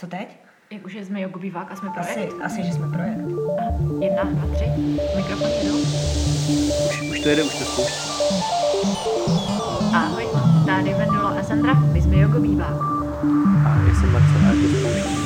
Co 0.00 0.06
teď? 0.06 0.36
Jak 0.70 0.84
už 0.84 0.94
jsme 0.94 1.20
jogobývák 1.20 1.72
a 1.72 1.76
jsme 1.76 1.90
projekt? 1.90 2.32
Asi, 2.42 2.42
asi, 2.42 2.62
že 2.62 2.72
jsme 2.72 2.88
projekt. 2.88 3.18
Aha. 3.58 3.70
Jedna, 4.00 4.24
dva, 4.24 4.54
tři. 4.54 4.64
Mikrofon 5.16 5.48
jedou. 5.62 5.78
Už, 6.88 7.10
už 7.10 7.20
to 7.20 7.28
jede, 7.28 7.42
už 7.42 7.58
to 7.58 7.64
spouští. 7.64 8.10
Ahoj, 9.94 10.28
tady 10.66 10.94
Vendula 10.94 11.38
a 11.38 11.42
Sandra, 11.42 11.74
my 11.74 12.02
jsme 12.02 12.16
jogobývák. 12.16 12.80
A 13.66 13.84
já 13.88 13.94
jsem 13.94 14.12
Marcel 14.12 14.40
a 14.48 14.52
to 14.52 14.68
spouští. 14.78 15.20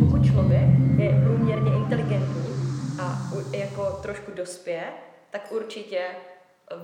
pokud 0.00 0.26
člověk 0.26 0.68
je 0.98 1.22
průměrně 1.24 1.72
inteligentní 1.76 2.46
a 3.02 3.18
jako 3.52 3.90
trošku 4.02 4.30
dospěje, 4.34 4.84
tak 5.30 5.52
určitě 5.52 5.98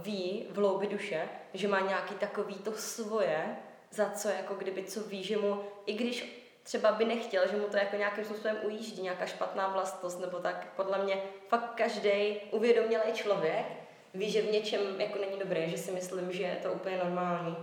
ví 0.02 0.46
v 0.50 0.56
hloubi 0.56 0.86
duše, 0.86 1.28
že 1.54 1.68
má 1.68 1.80
nějaký 1.80 2.14
takový 2.14 2.54
to 2.54 2.72
svoje, 2.72 3.56
za 3.90 4.10
co 4.10 4.28
jako 4.28 4.54
kdyby 4.54 4.84
co 4.84 5.00
ví, 5.00 5.24
že 5.24 5.36
mu, 5.36 5.60
i 5.86 5.94
když 5.94 6.42
třeba 6.62 6.92
by 6.92 7.04
nechtěl, 7.04 7.48
že 7.48 7.56
mu 7.56 7.66
to 7.68 7.76
jako 7.76 7.96
nějakým 7.96 8.24
způsobem 8.24 8.56
ujíždí, 8.62 9.02
nějaká 9.02 9.26
špatná 9.26 9.68
vlastnost, 9.68 10.20
nebo 10.20 10.38
tak 10.38 10.72
podle 10.76 11.04
mě 11.04 11.22
fakt 11.48 11.74
každý 11.74 12.40
uvědomělý 12.50 13.12
člověk 13.12 13.66
ví, 14.14 14.30
že 14.30 14.42
v 14.42 14.52
něčem 14.52 15.00
jako 15.00 15.18
není 15.18 15.38
dobré, 15.38 15.68
že 15.68 15.78
si 15.78 15.90
myslím, 15.90 16.32
že 16.32 16.42
je 16.42 16.56
to 16.56 16.72
úplně 16.72 16.96
normální, 16.96 17.56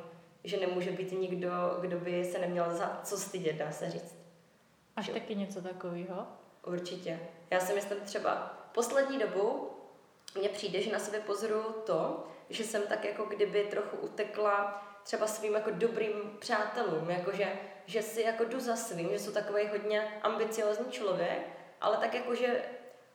že 0.43 0.57
nemůže 0.57 0.91
být 0.91 1.11
nikdo, 1.11 1.49
kdo 1.81 1.99
by 1.99 2.25
se 2.25 2.39
neměl 2.39 2.73
za 2.73 2.99
co 3.03 3.17
stydět, 3.17 3.55
dá 3.55 3.71
se 3.71 3.91
říct. 3.91 4.15
Až 4.95 5.09
taky 5.09 5.35
něco 5.35 5.61
takového. 5.61 6.27
Určitě. 6.67 7.19
Já 7.51 7.59
si 7.59 7.73
myslím 7.73 7.99
třeba 7.99 8.33
poslední 8.73 9.19
dobu 9.19 9.69
mně 10.35 10.49
přijde, 10.49 10.81
že 10.81 10.91
na 10.91 10.99
sebe 10.99 11.19
pozoruju 11.19 11.63
to, 11.85 12.27
že 12.49 12.63
jsem 12.63 12.81
tak 12.81 13.05
jako 13.05 13.23
kdyby 13.25 13.63
trochu 13.63 13.97
utekla 13.97 14.85
třeba 15.03 15.27
svým 15.27 15.53
jako 15.53 15.69
dobrým 15.73 16.37
přátelům, 16.39 17.09
jakože 17.09 17.59
že 17.85 18.01
si 18.01 18.21
jako 18.21 18.43
jdu 18.43 18.59
za 18.59 18.75
svým, 18.75 19.09
že 19.09 19.19
jsou 19.19 19.31
takový 19.31 19.67
hodně 19.67 20.19
ambiciozní 20.21 20.91
člověk, 20.91 21.39
ale 21.81 21.97
tak 21.97 22.13
jako, 22.13 22.35
že 22.35 22.61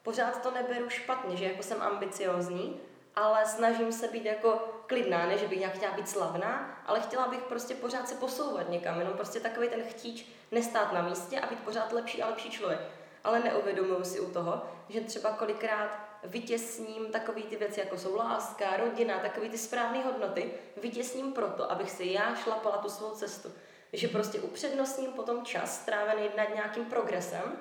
pořád 0.02 0.42
to 0.42 0.50
neberu 0.50 0.90
špatně, 0.90 1.36
že 1.36 1.44
jako 1.44 1.62
jsem 1.62 1.82
ambiciozní, 1.82 2.80
ale 3.16 3.46
snažím 3.46 3.92
se 3.92 4.08
být 4.08 4.24
jako 4.24 4.50
klidná, 4.86 5.26
ne, 5.26 5.38
že 5.38 5.48
bych 5.48 5.58
nějak 5.58 5.74
chtěla 5.74 5.92
být 5.92 6.08
slavná, 6.08 6.82
ale 6.86 7.00
chtěla 7.00 7.28
bych 7.28 7.42
prostě 7.42 7.74
pořád 7.74 8.08
se 8.08 8.14
posouvat 8.14 8.68
někam, 8.68 8.98
jenom 8.98 9.14
prostě 9.14 9.40
takový 9.40 9.68
ten 9.68 9.82
chtíč 9.82 10.26
nestát 10.50 10.92
na 10.92 11.02
místě 11.02 11.40
a 11.40 11.46
být 11.46 11.60
pořád 11.64 11.92
lepší 11.92 12.22
a 12.22 12.28
lepší 12.28 12.50
člověk. 12.50 12.80
Ale 13.24 13.40
neuvědomuju 13.40 14.04
si 14.04 14.20
u 14.20 14.32
toho, 14.32 14.62
že 14.88 15.00
třeba 15.00 15.30
kolikrát 15.30 15.98
vytěsním 16.24 17.06
takový 17.06 17.42
ty 17.42 17.56
věci, 17.56 17.80
jako 17.80 17.98
jsou 17.98 18.16
láska, 18.16 18.76
rodina, 18.76 19.18
takový 19.18 19.48
ty 19.48 19.58
správné 19.58 20.02
hodnoty, 20.02 20.50
vytěsním 20.76 21.32
proto, 21.32 21.72
abych 21.72 21.90
si 21.90 22.06
já 22.06 22.34
šlapala 22.34 22.76
tu 22.76 22.88
svou 22.88 23.10
cestu. 23.10 23.52
Že 23.92 24.08
prostě 24.08 24.40
upřednostním 24.40 25.12
potom 25.12 25.44
čas 25.44 25.80
strávený 25.82 26.30
nad 26.36 26.54
nějakým 26.54 26.84
progresem 26.84 27.58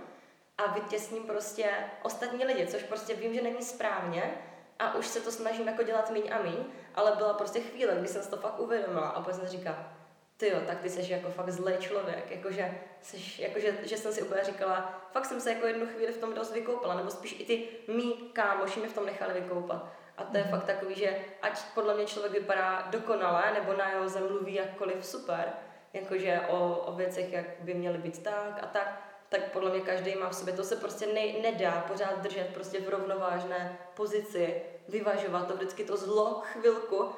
a 0.57 0.71
vytěsním 0.71 1.23
prostě 1.23 1.69
ostatní 2.03 2.45
lidi, 2.45 2.67
což 2.67 2.83
prostě 2.83 3.13
vím, 3.13 3.33
že 3.33 3.41
není 3.41 3.63
správně 3.63 4.33
a 4.79 4.95
už 4.95 5.07
se 5.07 5.21
to 5.21 5.31
snažím 5.31 5.67
jako 5.67 5.83
dělat 5.83 6.11
míň 6.11 6.31
a 6.31 6.41
míň, 6.43 6.63
ale 6.95 7.15
byla 7.15 7.33
prostě 7.33 7.61
chvíle, 7.61 7.95
kdy 7.95 8.07
jsem 8.07 8.23
si 8.23 8.29
to 8.29 8.37
fakt 8.37 8.59
uvědomila 8.59 9.07
a 9.07 9.21
pak 9.21 9.35
jsem 9.35 9.47
říkala, 9.47 9.93
ty 10.37 10.49
jo, 10.49 10.57
tak 10.67 10.79
ty 10.79 10.89
jsi 10.89 11.11
jako 11.11 11.29
fakt 11.29 11.49
zlej 11.49 11.77
člověk, 11.77 12.31
jakože, 12.31 12.77
seš, 13.01 13.39
jakože, 13.39 13.77
že 13.83 13.97
jsem 13.97 14.13
si 14.13 14.21
úplně 14.21 14.43
říkala, 14.43 15.01
fakt 15.11 15.25
jsem 15.25 15.41
se 15.41 15.53
jako 15.53 15.67
jednu 15.67 15.87
chvíli 15.87 16.11
v 16.11 16.17
tom 16.17 16.33
dost 16.33 16.53
vykoupala, 16.53 16.95
nebo 16.95 17.09
spíš 17.09 17.39
i 17.39 17.45
ty 17.45 17.67
mý 17.93 18.13
kámoši 18.33 18.79
mi 18.79 18.87
v 18.87 18.93
tom 18.93 19.05
nechali 19.05 19.33
vykoupat. 19.33 19.89
A 20.17 20.23
to 20.23 20.37
je 20.37 20.43
fakt 20.43 20.63
takový, 20.63 20.95
že 20.95 21.19
ať 21.41 21.61
podle 21.73 21.93
mě 21.93 22.05
člověk 22.05 22.33
vypadá 22.33 22.87
dokonale, 22.91 23.53
nebo 23.53 23.73
na 23.73 23.89
jeho 23.89 24.09
zem 24.09 24.27
mluví 24.27 24.53
jakkoliv 24.53 25.05
super, 25.05 25.53
jakože 25.93 26.41
o, 26.49 26.75
o 26.75 26.95
věcech, 26.95 27.33
jak 27.33 27.45
by 27.59 27.73
měly 27.73 27.97
být 27.97 28.23
tak 28.23 28.59
a 28.63 28.65
tak, 28.65 29.13
tak 29.29 29.51
podle 29.51 29.71
mě 29.71 29.79
každý 29.79 30.15
má 30.15 30.29
v 30.29 30.35
sobě, 30.35 30.53
to 30.53 30.63
se 30.63 30.75
prostě 30.75 31.05
ne, 31.07 31.51
nedá 31.51 31.85
pořád 31.87 32.19
držet 32.19 32.49
prostě 32.53 32.79
v 32.79 32.89
rovnovážné 32.89 33.77
pozici, 33.93 34.61
vyvažovat 34.87 35.47
to 35.47 35.55
vždycky 35.55 35.83
to 35.83 35.97
zlo 35.97 36.41
chvilku, 36.45 37.09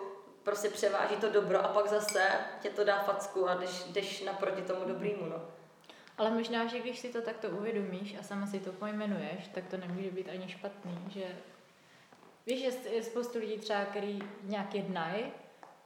prostě 0.46 0.70
převáží 0.70 1.16
to 1.16 1.30
dobro 1.30 1.66
a 1.66 1.68
pak 1.68 1.88
zase 1.88 2.30
tě 2.62 2.70
to 2.70 2.84
dá 2.84 3.00
facku 3.00 3.50
a 3.50 3.56
jdeš, 3.56 3.84
jdeš 3.84 4.24
naproti 4.24 4.62
tomu 4.62 4.86
dobrýmu, 4.86 5.26
no. 5.26 5.42
Ale 6.18 6.32
možná, 6.32 6.66
že 6.66 6.80
když 6.80 7.00
si 7.00 7.10
to 7.10 7.22
takto 7.22 7.50
uvědomíš 7.50 8.16
a 8.20 8.24
sama 8.24 8.48
si 8.48 8.60
to 8.60 8.72
pojmenuješ, 8.72 9.48
tak 9.54 9.68
to 9.68 9.78
nemůže 9.78 10.12
být 10.12 10.30
ani 10.30 10.50
špatný, 10.50 10.98
že 11.08 11.24
víš, 12.48 12.60
že 12.60 12.90
je 12.90 13.04
spoustu 13.04 13.40
lidí 13.40 13.58
třeba, 13.58 13.86
který 13.86 14.20
nějak 14.44 14.76
jednají 14.76 15.24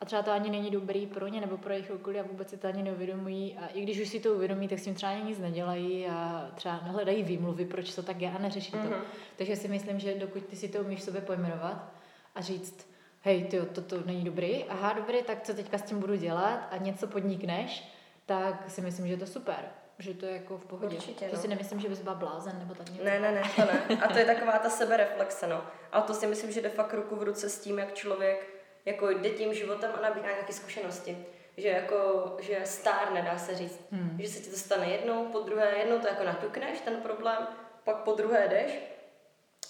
a 0.01 0.05
třeba 0.05 0.21
to 0.21 0.31
ani 0.31 0.49
není 0.49 0.71
dobrý 0.71 1.07
pro 1.07 1.27
ně 1.27 1.41
nebo 1.41 1.57
pro 1.57 1.73
jejich 1.73 1.91
okolí 1.91 2.19
a 2.19 2.23
vůbec 2.23 2.49
si 2.49 2.57
to 2.57 2.67
ani 2.67 2.83
neuvědomují 2.83 3.57
a 3.57 3.67
i 3.67 3.81
když 3.81 3.99
už 3.99 4.09
si 4.09 4.19
to 4.19 4.33
uvědomí, 4.33 4.67
tak 4.67 4.79
s 4.79 4.83
tím 4.83 4.95
třeba 4.95 5.11
ani 5.11 5.23
nic 5.23 5.39
nedělají 5.39 6.07
a 6.07 6.51
třeba 6.55 6.81
nehledají 6.85 7.23
výmluvy, 7.23 7.65
proč 7.65 7.95
to 7.95 8.03
tak 8.03 8.21
je 8.21 8.31
a 8.31 8.37
neřeší 8.37 8.71
to. 8.71 8.77
Mhm. 8.77 9.01
Takže 9.35 9.55
si 9.55 9.67
myslím, 9.67 9.99
že 9.99 10.15
dokud 10.15 10.45
ty 10.45 10.55
si 10.55 10.69
to 10.69 10.79
umíš 10.79 11.03
sobě 11.03 11.21
pojmenovat 11.21 11.93
a 12.35 12.41
říct, 12.41 12.89
hej, 13.29 13.43
ty 13.43 13.61
to, 13.61 13.81
to 13.81 14.01
není 14.05 14.23
dobrý, 14.23 14.63
aha, 14.63 14.93
dobrý, 14.93 15.23
tak 15.23 15.41
co 15.41 15.53
teďka 15.53 15.77
s 15.77 15.81
tím 15.81 15.99
budu 15.99 16.15
dělat 16.15 16.67
a 16.71 16.77
něco 16.77 17.07
podnikneš, 17.07 17.93
tak 18.25 18.69
si 18.69 18.81
myslím, 18.81 19.07
že 19.07 19.13
je 19.13 19.17
to 19.17 19.25
super. 19.25 19.71
Že 19.99 20.13
to 20.13 20.25
je 20.25 20.33
jako 20.33 20.57
v 20.57 20.65
pohodě. 20.65 20.95
Určitě, 20.95 21.25
že 21.25 21.35
no. 21.35 21.41
si 21.41 21.47
nemyslím, 21.47 21.79
že 21.79 21.89
bys 21.89 22.01
byla 22.01 22.15
blázen 22.15 22.59
nebo 22.59 22.73
tak 22.75 22.89
něco. 22.89 23.03
Ne, 23.03 23.19
ne, 23.19 23.31
ne, 23.31 23.41
to 23.55 23.61
ne. 23.61 23.97
A 24.01 24.07
to 24.07 24.19
je 24.19 24.25
taková 24.25 24.59
ta 24.59 24.69
sebereflexe, 24.69 25.47
no. 25.47 25.63
A 25.91 26.01
to 26.01 26.13
si 26.13 26.27
myslím, 26.27 26.51
že 26.51 26.61
jde 26.61 26.69
fakt 26.69 26.93
ruku 26.93 27.15
v 27.15 27.23
ruce 27.23 27.49
s 27.49 27.59
tím, 27.59 27.79
jak 27.79 27.93
člověk 27.93 28.47
jako 28.85 29.09
jde 29.09 29.29
tím 29.29 29.53
životem 29.53 29.91
a 29.97 30.01
nabírá 30.01 30.31
nějaké 30.31 30.53
zkušenosti. 30.53 31.25
Že 31.57 31.67
jako, 31.67 31.97
že 32.39 32.61
stárne, 32.63 33.21
dá 33.21 33.37
se 33.37 33.55
říct. 33.55 33.81
Hmm. 33.91 34.17
Že 34.19 34.27
se 34.27 34.39
ti 34.39 34.49
to 34.49 34.57
stane 34.57 34.89
jednou, 34.89 35.25
po 35.25 35.39
druhé, 35.39 35.77
jednou 35.77 35.99
to 35.99 36.07
jako 36.07 36.23
natukneš, 36.23 36.81
ten 36.81 36.95
problém, 36.95 37.47
pak 37.83 37.95
po 37.95 38.13
druhé 38.13 38.47
jdeš 38.47 38.79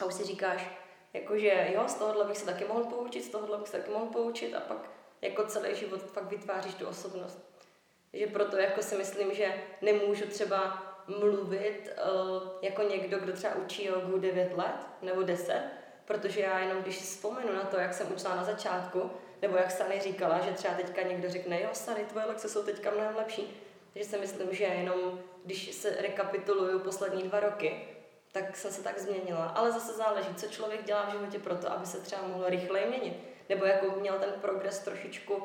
a 0.02 0.06
už 0.06 0.14
si 0.14 0.24
říkáš, 0.24 0.79
jakože 1.14 1.68
jo, 1.74 1.84
z 1.88 1.96
tohohle 1.96 2.26
bych 2.26 2.38
se 2.38 2.46
taky 2.46 2.66
mohl 2.66 2.84
poučit, 2.84 3.24
z 3.24 3.30
tohohle 3.30 3.58
bych 3.58 3.68
se 3.68 3.78
taky 3.78 3.92
mohl 3.92 4.06
poučit 4.06 4.56
a 4.56 4.60
pak 4.60 4.90
jako 5.22 5.46
celý 5.46 5.76
život 5.76 6.02
fakt 6.02 6.30
vytváříš 6.30 6.74
tu 6.74 6.88
osobnost. 6.88 7.50
Že 8.14 8.28
proto 8.28 8.58
jako 8.58 8.82
si 8.82 8.96
myslím, 8.96 9.34
že 9.34 9.54
nemůžu 9.82 10.28
třeba 10.28 10.84
mluvit 11.08 11.90
uh, 11.90 12.48
jako 12.62 12.84
někdo, 12.84 13.20
kdo 13.20 13.34
třeba 13.34 13.56
učí 13.56 13.86
jogu 13.86 14.18
9 14.18 14.58
let 14.58 14.88
nebo 15.02 15.24
10, 15.24 15.64
protože 16.06 16.42
já 16.42 16.60
jenom 16.60 16.82
když 16.82 16.98
si 16.98 17.04
vzpomenu 17.04 17.54
na 17.54 17.64
to, 17.64 17.78
jak 17.78 17.94
jsem 17.94 18.14
učila 18.14 18.36
na 18.36 18.44
začátku, 18.44 19.12
nebo 19.42 19.58
jak 19.58 19.72
Sany 19.72 20.00
říkala, 20.00 20.40
že 20.40 20.52
třeba 20.52 20.74
teďka 20.74 21.02
někdo 21.02 21.30
řekne, 21.30 21.62
jo 21.62 21.70
Sany, 21.74 22.06
tvoje 22.06 22.26
lekce 22.26 22.50
jsou 22.50 22.64
teďka 22.64 22.92
mnohem 22.92 23.16
lepší, 23.16 23.62
takže 23.94 24.10
si 24.10 24.18
myslím, 24.18 24.48
že 24.56 24.64
jenom 24.64 25.20
když 25.46 25.76
se 25.76 25.90
rekapituluju 26.02 26.80
poslední 26.80 27.24
dva 27.24 27.40
roky, 27.40 27.88
tak 28.32 28.58
jsem 28.58 28.72
se 28.72 28.84
tak 28.84 29.00
změnila. 29.00 29.46
Ale 29.46 29.72
zase 29.72 29.94
záleží, 29.94 30.36
co 30.36 30.48
člověk 30.48 30.84
dělá 30.84 31.06
v 31.06 31.12
životě 31.12 31.40
pro 31.40 31.56
to, 31.56 31.72
aby 31.72 31.86
se 31.86 32.00
třeba 32.02 32.22
mohl 32.28 32.50
rychleji 32.50 32.86
měnit. 32.88 33.14
Nebo 33.50 33.66
jako 33.66 34.00
měl 34.00 34.20
ten 34.20 34.30
progres 34.42 34.80
trošičku 34.80 35.44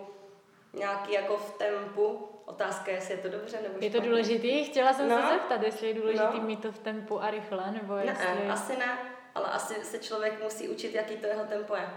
nějaký 0.73 1.13
jako 1.13 1.37
v 1.37 1.59
tempu. 1.59 2.29
Otázka 2.47 2.91
je, 2.91 2.97
jestli 2.97 3.15
je 3.15 3.19
to 3.19 3.29
dobře 3.29 3.59
nebo 3.63 3.75
Je 3.75 3.91
to 3.91 3.97
špatně. 3.97 4.09
důležitý? 4.09 4.65
Chtěla 4.65 4.93
jsem 4.93 5.09
No. 5.09 5.17
se 5.23 5.29
zeptat, 5.35 5.63
jestli 5.63 5.89
je 5.89 5.95
důležitý 5.95 6.39
No. 6.41 6.47
mít 6.47 6.63
to 6.63 6.73
v 6.73 6.79
tempu 6.79 7.23
a 7.23 7.31
rychle, 7.31 7.71
nebo 7.71 7.97
Ne, 7.97 8.05
jestli... 8.05 8.49
asi 8.51 8.77
ne, 8.77 8.99
ale 9.35 9.47
asi 9.51 9.75
se 9.75 9.99
člověk 9.99 10.43
musí 10.43 10.69
učit, 10.69 10.95
jaký 10.95 11.17
to 11.17 11.27
jeho 11.27 11.45
tempo 11.45 11.77
je. 11.77 11.89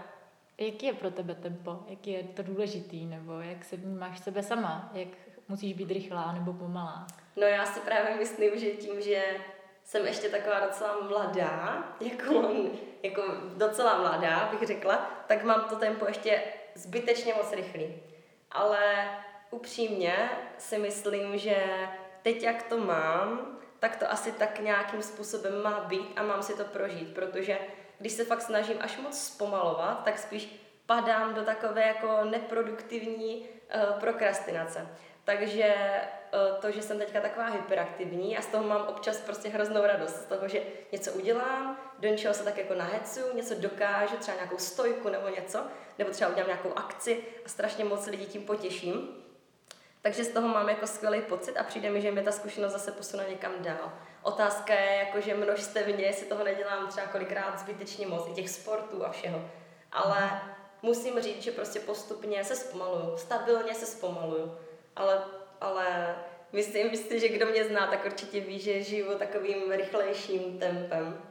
Jaký 0.58 0.86
je 0.86 0.92
pro 0.94 1.10
tebe 1.10 1.34
tempo? 1.34 1.78
Jaký 1.88 2.10
je 2.12 2.22
to 2.22 2.42
důležitý? 2.42 3.06
Nebo 3.06 3.32
jak 3.40 3.64
se 3.64 3.76
vnímáš 3.76 4.18
sebe 4.18 4.42
sama? 4.42 4.90
Jak 4.94 5.08
musíš 5.48 5.72
být 5.74 5.90
rychlá 5.90 6.32
nebo 6.32 6.52
pomalá? 6.52 7.06
No 7.36 7.46
já 7.46 7.66
si 7.66 7.80
právě 7.80 8.16
myslím, 8.16 8.58
že 8.58 8.66
tím, 8.70 9.00
že 9.00 9.24
jsem 9.88 10.06
ještě 10.06 10.28
taková 10.28 10.60
docela 10.60 11.00
mladá, 11.00 11.84
jako, 12.00 12.50
jako 13.02 13.22
docela 13.56 13.98
mladá 13.98 14.48
bych 14.50 14.68
řekla, 14.68 15.10
tak 15.26 15.44
mám 15.44 15.64
to 15.68 15.76
tempo 15.76 16.06
ještě 16.08 16.42
zbytečně 16.74 17.34
moc 17.34 17.52
rychlý. 17.52 18.02
Ale 18.50 19.10
upřímně 19.50 20.30
si 20.58 20.78
myslím, 20.78 21.38
že 21.38 21.56
teď 22.22 22.42
jak 22.42 22.62
to 22.62 22.78
mám, 22.78 23.58
tak 23.78 23.96
to 23.96 24.12
asi 24.12 24.32
tak 24.32 24.60
nějakým 24.60 25.02
způsobem 25.02 25.62
má 25.62 25.80
být 25.80 26.12
a 26.16 26.22
mám 26.22 26.42
si 26.42 26.56
to 26.56 26.64
prožít, 26.64 27.14
protože 27.14 27.58
když 27.98 28.12
se 28.12 28.24
fakt 28.24 28.42
snažím 28.42 28.76
až 28.80 28.96
moc 28.98 29.18
zpomalovat, 29.18 30.04
tak 30.04 30.18
spíš 30.18 30.66
padám 30.86 31.34
do 31.34 31.44
takové 31.44 31.86
jako 31.86 32.24
neproduktivní 32.24 33.36
uh, 33.38 34.00
prokrastinace. 34.00 34.88
Takže 35.28 35.74
uh, 36.32 36.60
to, 36.60 36.70
že 36.70 36.82
jsem 36.82 36.98
teďka 36.98 37.20
taková 37.20 37.46
hyperaktivní 37.46 38.38
a 38.38 38.42
z 38.42 38.46
toho 38.46 38.64
mám 38.64 38.86
občas 38.86 39.16
prostě 39.16 39.48
hroznou 39.48 39.82
radost, 39.82 40.22
z 40.22 40.24
toho, 40.24 40.48
že 40.48 40.62
něco 40.92 41.12
udělám, 41.12 41.78
do 41.98 42.08
něčeho 42.08 42.34
se 42.34 42.44
tak 42.44 42.58
jako 42.58 42.74
nahecuju, 42.74 43.36
něco 43.36 43.54
dokážu, 43.54 44.16
třeba 44.16 44.34
nějakou 44.34 44.58
stojku 44.58 45.08
nebo 45.08 45.28
něco, 45.28 45.66
nebo 45.98 46.10
třeba 46.10 46.30
udělám 46.30 46.48
nějakou 46.48 46.72
akci 46.76 47.24
a 47.46 47.48
strašně 47.48 47.84
moc 47.84 48.06
lidí 48.06 48.26
tím 48.26 48.42
potěším. 48.42 49.08
Takže 50.02 50.24
z 50.24 50.28
toho 50.28 50.48
mám 50.48 50.68
jako 50.68 50.86
skvělý 50.86 51.20
pocit 51.22 51.56
a 51.56 51.64
přijde 51.64 51.90
mi, 51.90 52.00
že 52.00 52.12
mě 52.12 52.22
ta 52.22 52.32
zkušenost 52.32 52.72
zase 52.72 52.92
posune 52.92 53.24
někam 53.30 53.52
dál. 53.58 53.92
Otázka 54.22 54.74
je, 54.74 54.96
jako, 54.96 55.20
že 55.20 55.34
množstevně, 55.34 56.04
jestli 56.04 56.26
toho 56.26 56.44
nedělám 56.44 56.88
třeba 56.88 57.06
kolikrát 57.06 57.58
zbytečně 57.58 58.06
moc, 58.06 58.28
i 58.28 58.32
těch 58.32 58.50
sportů 58.50 59.06
a 59.06 59.10
všeho. 59.10 59.50
Ale 59.92 60.40
musím 60.82 61.20
říct, 61.20 61.42
že 61.42 61.52
prostě 61.52 61.80
postupně 61.80 62.44
se 62.44 62.56
zpomaluju, 62.56 63.16
stabilně 63.16 63.74
se 63.74 63.86
zpomaluju, 63.86 64.58
ale, 64.98 65.24
ale 65.60 66.16
myslím, 66.52 66.90
myslím, 66.90 67.20
že 67.20 67.28
kdo 67.28 67.46
mě 67.46 67.64
zná, 67.64 67.86
tak 67.86 68.04
určitě 68.06 68.40
ví, 68.40 68.60
že 68.60 68.82
žiju 68.82 69.18
takovým 69.18 69.72
rychlejším 69.72 70.58
tempem. 70.58 71.22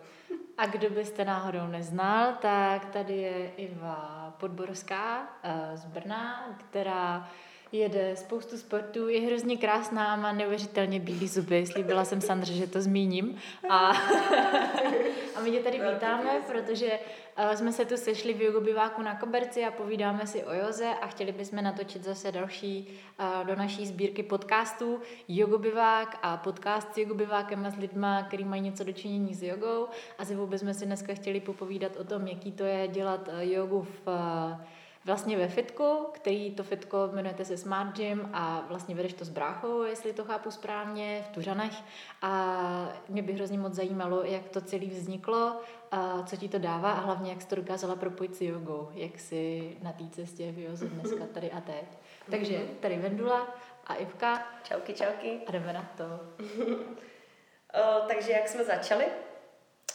A 0.58 0.66
kdo 0.66 0.90
byste 0.90 1.25
náhodou 1.25 1.68
neznal, 1.68 2.34
tak 2.42 2.86
tady 2.86 3.18
je 3.18 3.52
Iva 3.58 4.34
Podborská 4.40 5.28
eh, 5.44 5.78
z 5.78 5.86
Brna, 5.86 6.58
která 6.69 7.30
jede 7.72 8.16
spoustu 8.16 8.58
sportů, 8.58 9.08
je 9.08 9.22
hrozně 9.22 9.58
krásná 9.58 10.14
a 10.14 10.16
má 10.16 10.31
neuvěřitelně 10.31 11.00
bílý 11.00 11.28
zuby. 11.28 11.66
Slíbila 11.66 12.06
jsem 12.06 12.22
Sandře, 12.22 12.54
že 12.54 12.68
to 12.68 12.81
zmíním. 12.81 13.38
A, 13.69 13.90
a 15.36 15.42
my 15.44 15.52
tě 15.52 15.60
tady 15.60 15.80
vítáme, 15.94 16.42
protože 16.48 17.00
uh, 17.38 17.52
jsme 17.52 17.72
se 17.72 17.86
tu 17.86 17.98
sešli 17.98 18.34
v 18.34 18.42
jogobiváku 18.42 19.02
na 19.02 19.16
Koberci 19.16 19.66
a 19.66 19.72
povídáme 19.72 20.28
si 20.28 20.44
o 20.44 20.54
joze 20.54 20.90
a 21.02 21.08
chtěli 21.08 21.31
bychom 21.31 21.64
natočit 21.64 22.04
zase 22.04 22.31
další 22.31 22.88
uh, 23.19 23.48
do 23.48 23.56
naší 23.56 23.86
sbírky 23.86 24.24
podcastů 24.24 25.02
Jogobivák 25.28 26.19
a 26.22 26.38
podcast 26.38 26.94
s 26.94 26.98
jogobivákem 26.98 27.66
a 27.66 27.69
s 27.69 27.78
lidma, 27.78 28.24
který 28.24 28.46
mají 28.46 28.62
něco 28.62 28.84
dočinění 28.84 29.36
s 29.36 29.44
jogou. 29.44 29.88
A 30.18 30.25
se 30.25 30.36
vůbec 30.36 30.62
jsme 30.62 30.74
si 30.74 30.86
dneska 30.86 31.14
chtěli 31.14 31.40
popovídat 31.40 31.98
o 31.98 32.04
tom, 32.04 32.28
jaký 32.28 32.52
to 32.52 32.64
je 32.64 32.88
dělat 32.88 33.28
uh, 33.28 33.40
jogu 33.40 33.88
v 34.06 34.08
vlastně 35.07 35.38
ve 35.38 35.48
fitku, 35.48 36.07
který 36.12 36.51
to 36.51 36.63
fitko 36.63 37.09
jmenujete 37.12 37.45
se 37.45 37.57
Smart 37.57 37.95
Gym 37.95 38.30
a 38.33 38.65
vlastně 38.68 38.95
vedeš 38.95 39.13
to 39.13 39.25
s 39.25 39.30
bráchou, 39.30 39.83
jestli 39.83 40.13
to 40.13 40.25
chápu 40.25 40.51
správně, 40.51 41.24
v 41.25 41.33
Tuřanech. 41.33 41.74
A 42.21 42.89
mě 43.09 43.21
by 43.21 43.33
hrozně 43.33 43.57
moc 43.57 43.74
zajímalo, 43.74 44.24
jak 44.24 44.50
to 44.50 44.62
celé 44.62 44.86
vzniklo, 44.86 45.62
a 45.92 46.24
co 46.24 46.36
ti 46.36 46.50
to 46.50 46.59
dává 46.59 46.92
a 46.92 47.00
hlavně, 47.00 47.31
jak 47.31 47.42
jsi 47.42 47.48
to 47.48 47.56
dokázala 47.56 47.95
propojit 47.95 48.36
s 48.36 48.42
jogou, 48.42 48.89
jak 48.94 49.19
jsi 49.19 49.77
na 49.81 49.92
té 49.92 50.09
cestě 50.09 50.51
v 50.51 50.59
joze 50.59 50.88
dneska 50.88 51.25
tady 51.33 51.51
a 51.51 51.62
teď. 51.62 51.86
Takže 52.31 52.59
tady 52.80 52.98
Vendula 52.98 53.48
a 53.88 53.95
Ivka. 53.95 54.48
Čauky, 54.63 54.94
čauky. 54.94 55.39
A 55.48 55.51
jdeme 55.51 55.74
na 55.74 55.92
to. 55.98 56.04
o, 57.81 58.07
takže 58.07 58.31
jak 58.31 58.48
jsme 58.48 58.63
začali? 58.63 59.06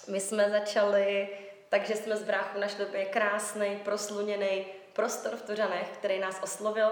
My 0.09 0.21
jsme 0.21 0.51
začali 0.51 1.29
takže 1.73 1.97
jsme 1.97 2.17
z 2.17 2.23
bráchu 2.23 2.61
našli 2.61 2.85
úplně 2.85 3.05
krásný, 3.05 3.77
prosluněný 3.85 4.65
prostor 4.93 5.37
v 5.37 5.43
Tuřanech, 5.43 5.89
který 5.89 6.19
nás 6.19 6.41
oslovil. 6.43 6.91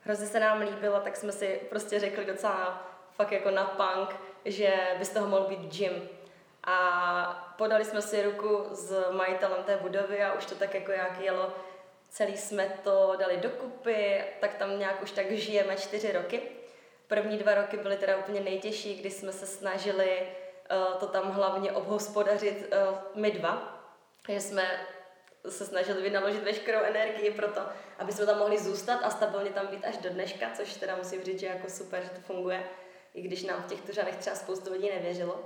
Hrozně 0.00 0.26
se 0.26 0.40
nám 0.40 0.60
líbilo, 0.60 1.00
tak 1.00 1.16
jsme 1.16 1.32
si 1.32 1.60
prostě 1.70 2.00
řekli 2.00 2.24
docela 2.24 2.86
fakt 3.12 3.32
jako 3.32 3.50
na 3.50 3.64
punk, 3.64 4.16
že 4.44 4.74
by 4.98 5.04
z 5.04 5.08
toho 5.08 5.26
mohl 5.26 5.46
být 5.46 5.74
gym. 5.74 6.08
A 6.64 7.54
podali 7.58 7.84
jsme 7.84 8.02
si 8.02 8.22
ruku 8.22 8.64
s 8.70 9.10
majitelem 9.10 9.64
té 9.64 9.76
budovy 9.76 10.22
a 10.22 10.32
už 10.32 10.46
to 10.46 10.54
tak 10.54 10.74
jako 10.74 10.92
jak 10.92 11.20
jelo. 11.20 11.52
Celý 12.08 12.36
jsme 12.36 12.78
to 12.84 13.16
dali 13.18 13.36
dokupy, 13.36 14.24
tak 14.40 14.54
tam 14.54 14.78
nějak 14.78 15.02
už 15.02 15.10
tak 15.10 15.30
žijeme 15.30 15.76
čtyři 15.76 16.12
roky. 16.12 16.42
První 17.08 17.38
dva 17.38 17.54
roky 17.54 17.76
byly 17.76 17.96
teda 17.96 18.16
úplně 18.16 18.40
nejtěžší, 18.40 18.94
kdy 18.94 19.10
jsme 19.10 19.32
se 19.32 19.46
snažili 19.46 20.28
uh, 20.70 20.98
to 21.00 21.06
tam 21.06 21.30
hlavně 21.30 21.72
obhospodařit 21.72 22.74
uh, 22.90 22.98
my 23.14 23.30
dva. 23.30 23.78
Že 24.28 24.40
jsme 24.40 24.86
se 25.48 25.66
snažili 25.66 26.02
vynaložit 26.02 26.42
veškerou 26.42 26.80
energii 26.82 27.30
pro 27.30 27.48
to, 27.48 27.60
aby 27.98 28.12
jsme 28.12 28.26
tam 28.26 28.38
mohli 28.38 28.58
zůstat 28.58 29.00
a 29.02 29.10
stabilně 29.10 29.50
tam 29.50 29.66
být 29.66 29.84
až 29.84 29.96
do 29.96 30.10
dneška, 30.10 30.46
což 30.56 30.74
teda 30.74 30.96
musím 30.96 31.22
říct, 31.22 31.40
že 31.40 31.46
jako 31.46 31.70
super, 31.70 32.02
že 32.02 32.10
to 32.10 32.20
funguje, 32.20 32.64
i 33.14 33.22
když 33.22 33.42
nám 33.42 33.62
v 33.62 33.66
těch 33.66 33.80
tuřanech 33.80 34.16
třeba 34.16 34.36
spoustu 34.36 34.72
lidí 34.72 34.90
nevěřilo. 34.90 35.44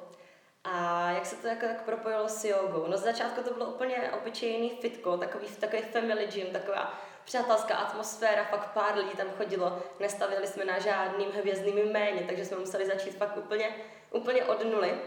A 0.64 1.10
jak 1.10 1.26
se 1.26 1.36
to 1.36 1.46
jako 1.46 1.66
tak 1.66 1.82
propojilo 1.82 2.28
s 2.28 2.44
jogou? 2.44 2.86
No 2.86 2.96
z 2.96 3.02
začátku 3.02 3.42
to 3.42 3.54
bylo 3.54 3.66
úplně 3.66 4.10
obyčejný 4.20 4.70
fitko, 4.80 5.16
takový, 5.16 5.46
takový 5.60 5.82
family 5.82 6.26
gym, 6.26 6.46
taková 6.46 7.00
přátelská 7.24 7.74
atmosféra, 7.74 8.44
fakt 8.44 8.72
pár 8.72 8.96
lidí 8.96 9.10
tam 9.16 9.30
chodilo, 9.30 9.82
nestavili 10.00 10.46
jsme 10.46 10.64
na 10.64 10.78
žádným 10.78 11.30
hvězdným 11.30 11.78
jméně, 11.78 12.24
takže 12.26 12.44
jsme 12.44 12.56
museli 12.56 12.86
začít 12.86 13.16
fakt 13.16 13.36
úplně, 13.36 13.76
úplně 14.10 14.44
od 14.44 14.64
nuly. 14.64 14.98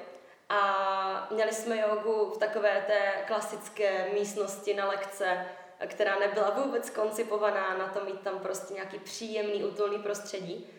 A 0.50 1.28
měli 1.32 1.54
jsme 1.54 1.78
jogu 1.78 2.32
v 2.36 2.38
takové 2.38 2.84
té 2.88 3.24
klasické 3.28 4.10
místnosti 4.14 4.74
na 4.74 4.86
lekce, 4.86 5.46
která 5.88 6.20
nebyla 6.20 6.50
vůbec 6.50 6.90
koncipovaná 6.90 7.78
na 7.78 7.88
to 7.88 8.06
mít 8.06 8.20
tam 8.20 8.40
prostě 8.40 8.74
nějaký 8.74 9.00
příjemný, 9.00 9.64
útulný 9.64 10.00
prostředí. 10.00 10.70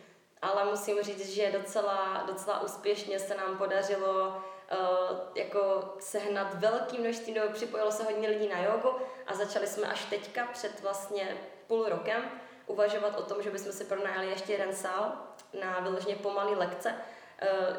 Ale 0.42 0.64
musím 0.64 1.02
říct, 1.02 1.28
že 1.28 1.52
docela, 1.52 2.24
docela 2.26 2.60
úspěšně 2.60 3.18
se 3.18 3.34
nám 3.34 3.58
podařilo 3.58 4.28
uh, 4.28 5.18
jako 5.34 5.94
sehnat 5.98 6.54
velký 6.54 6.98
množství, 6.98 7.32
nebo 7.32 7.52
připojilo 7.52 7.92
se 7.92 8.04
hodně 8.04 8.28
lidí 8.28 8.48
na 8.48 8.62
jogu 8.62 8.90
a 9.26 9.34
začali 9.34 9.66
jsme 9.66 9.88
až 9.88 10.04
teďka 10.04 10.46
před 10.52 10.82
vlastně 10.82 11.36
půl 11.66 11.88
rokem 11.88 12.30
uvažovat 12.66 13.18
o 13.18 13.22
tom, 13.22 13.42
že 13.42 13.50
bychom 13.50 13.72
si 13.72 13.84
pronajali 13.84 14.30
ještě 14.30 14.52
jeden 14.52 14.74
sál 14.74 15.12
na 15.60 15.80
vyloženě 15.80 16.16
pomalý 16.16 16.54
lekce, 16.54 16.94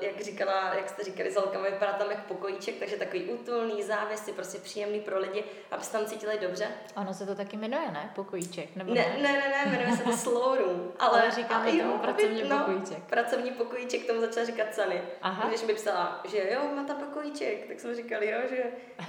jak 0.02 0.22
říkala, 0.22 0.74
jak 0.74 0.90
jste 0.90 1.04
říkali, 1.04 1.32
Zolka, 1.32 1.62
vypadá 1.62 1.94
tam 1.94 2.12
jak 2.12 2.26
pokojíček, 2.26 2.76
takže 2.76 2.96
takový 2.96 3.24
útulný, 3.24 3.84
závěsy, 3.84 4.32
prostě 4.34 4.58
příjemný 4.58 5.00
pro 5.00 5.20
lidi, 5.20 5.44
aby 5.72 5.84
se 5.84 5.92
tam 5.92 6.06
cítili 6.06 6.40
dobře. 6.42 6.68
Ono 6.96 7.14
se 7.14 7.26
to 7.26 7.36
taky 7.36 7.58
jmenuje, 7.58 7.92
ne? 7.92 8.12
Pokojíček, 8.16 8.76
nebo 8.76 8.94
ne? 8.94 9.06
Ne, 9.22 9.32
ne, 9.34 9.64
ne, 9.66 9.72
jmenuje 9.72 9.98
se 9.98 10.04
to 10.04 10.12
slow 10.18 10.58
room. 10.58 10.92
Ale, 11.00 11.22
ale 11.22 11.32
říkáme 11.32 11.72
tomu 11.72 11.92
jo, 11.92 12.00
pracovní 12.02 12.44
no, 12.50 12.58
pokojíček. 12.60 13.04
pracovní 13.04 13.52
pokojíček, 13.52 14.08
tomu 14.08 14.22
začala 14.22 14.46
říkat 14.46 14.74
Cany. 14.74 15.02
Aha. 15.22 15.50
Když 15.50 15.64
mi 15.64 15.74
psala, 15.74 16.22
že 16.26 16.50
jo, 16.52 16.60
má 16.76 16.84
tam 16.84 16.98
pokojíček, 16.98 17.68
tak 17.68 17.80
jsme 17.80 17.96
říkali, 17.96 18.30
jo, 18.30 18.40
že, 18.50 18.64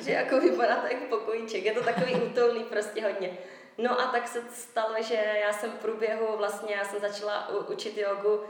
že 0.05 0.13
jako 0.13 0.41
vypadá 0.41 0.77
to 0.77 0.87
jako 0.87 1.17
pokojíček, 1.19 1.65
je 1.65 1.73
to 1.73 1.83
takový 1.83 2.15
útulný 2.15 2.65
prostě 2.65 3.03
hodně. 3.03 3.39
No 3.79 4.01
a 4.01 4.07
tak 4.07 4.29
se 4.29 4.43
stalo, 4.51 4.95
že 5.01 5.15
já 5.15 5.53
jsem 5.53 5.71
v 5.71 5.75
průběhu 5.75 6.37
vlastně, 6.37 6.75
já 6.75 6.85
jsem 6.85 7.01
začala 7.01 7.49
učit 7.49 7.99
jogu 7.99 8.35
uh, 8.37 8.45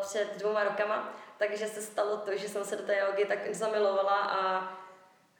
před 0.00 0.36
dvěma 0.38 0.64
rokama 0.64 1.14
takže 1.38 1.66
se 1.66 1.82
stalo 1.82 2.16
to, 2.16 2.36
že 2.36 2.48
jsem 2.48 2.64
se 2.64 2.76
do 2.76 2.82
té 2.82 2.98
jogy 2.98 3.24
tak 3.24 3.54
zamilovala 3.54 4.16
a, 4.16 4.72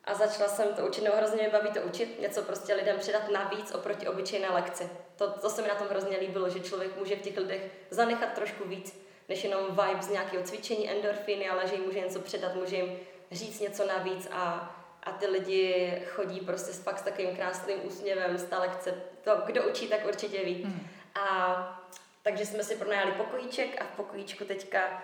a 0.05 0.14
začala 0.14 0.49
jsem 0.49 0.75
to 0.75 0.87
učit, 0.87 1.05
nebo 1.05 1.17
hrozně 1.17 1.37
mě 1.37 1.49
baví 1.49 1.70
to 1.70 1.81
učit, 1.81 2.20
něco 2.20 2.43
prostě 2.43 2.75
lidem 2.75 2.99
předat 2.99 3.31
navíc 3.31 3.75
oproti 3.75 4.08
obyčejné 4.08 4.49
lekci. 4.49 4.91
To, 5.17 5.31
to 5.31 5.50
se 5.50 5.62
mi 5.62 5.69
na 5.69 5.75
tom 5.75 5.87
hrozně 5.88 6.19
líbilo, 6.19 6.49
že 6.49 6.61
člověk 6.61 6.96
může 6.96 7.17
v 7.17 7.20
těch 7.20 7.37
lidech 7.37 7.70
zanechat 7.91 8.32
trošku 8.32 8.69
víc, 8.69 9.05
než 9.29 9.44
jenom 9.44 9.64
vibe 9.67 10.02
z 10.02 10.08
nějakého 10.08 10.43
cvičení, 10.43 10.91
endorfiny, 10.91 11.49
ale 11.49 11.69
že 11.69 11.75
jim 11.75 11.85
může 11.85 12.00
něco 12.00 12.20
předat, 12.20 12.55
může 12.55 12.76
jim 12.76 12.99
říct 13.32 13.61
něco 13.61 13.87
navíc 13.87 14.29
a, 14.32 14.75
a 15.02 15.12
ty 15.12 15.26
lidi 15.26 16.02
chodí 16.06 16.41
prostě 16.41 16.73
s 16.73 16.82
fakt 16.82 16.99
s 16.99 17.02
takovým 17.02 17.37
krásným 17.37 17.87
úsměvem 17.87 18.38
z 18.38 18.44
té 18.44 18.56
lekce. 18.56 18.94
To, 19.25 19.43
kdo 19.46 19.62
učí, 19.62 19.88
tak 19.88 20.06
určitě 20.06 20.44
ví. 20.44 20.62
Hmm. 20.62 20.88
A 21.14 21.81
takže 22.23 22.46
jsme 22.46 22.64
si 22.64 22.76
pronajali 22.76 23.13
pokojíček 23.13 23.81
a 23.81 23.84
v 23.84 23.96
pokojíčku 23.96 24.44
teďka 24.44 25.03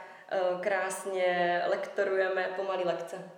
krásně 0.61 1.63
lektorujeme 1.69 2.49
pomalý 2.57 2.85
lekce. 2.85 3.31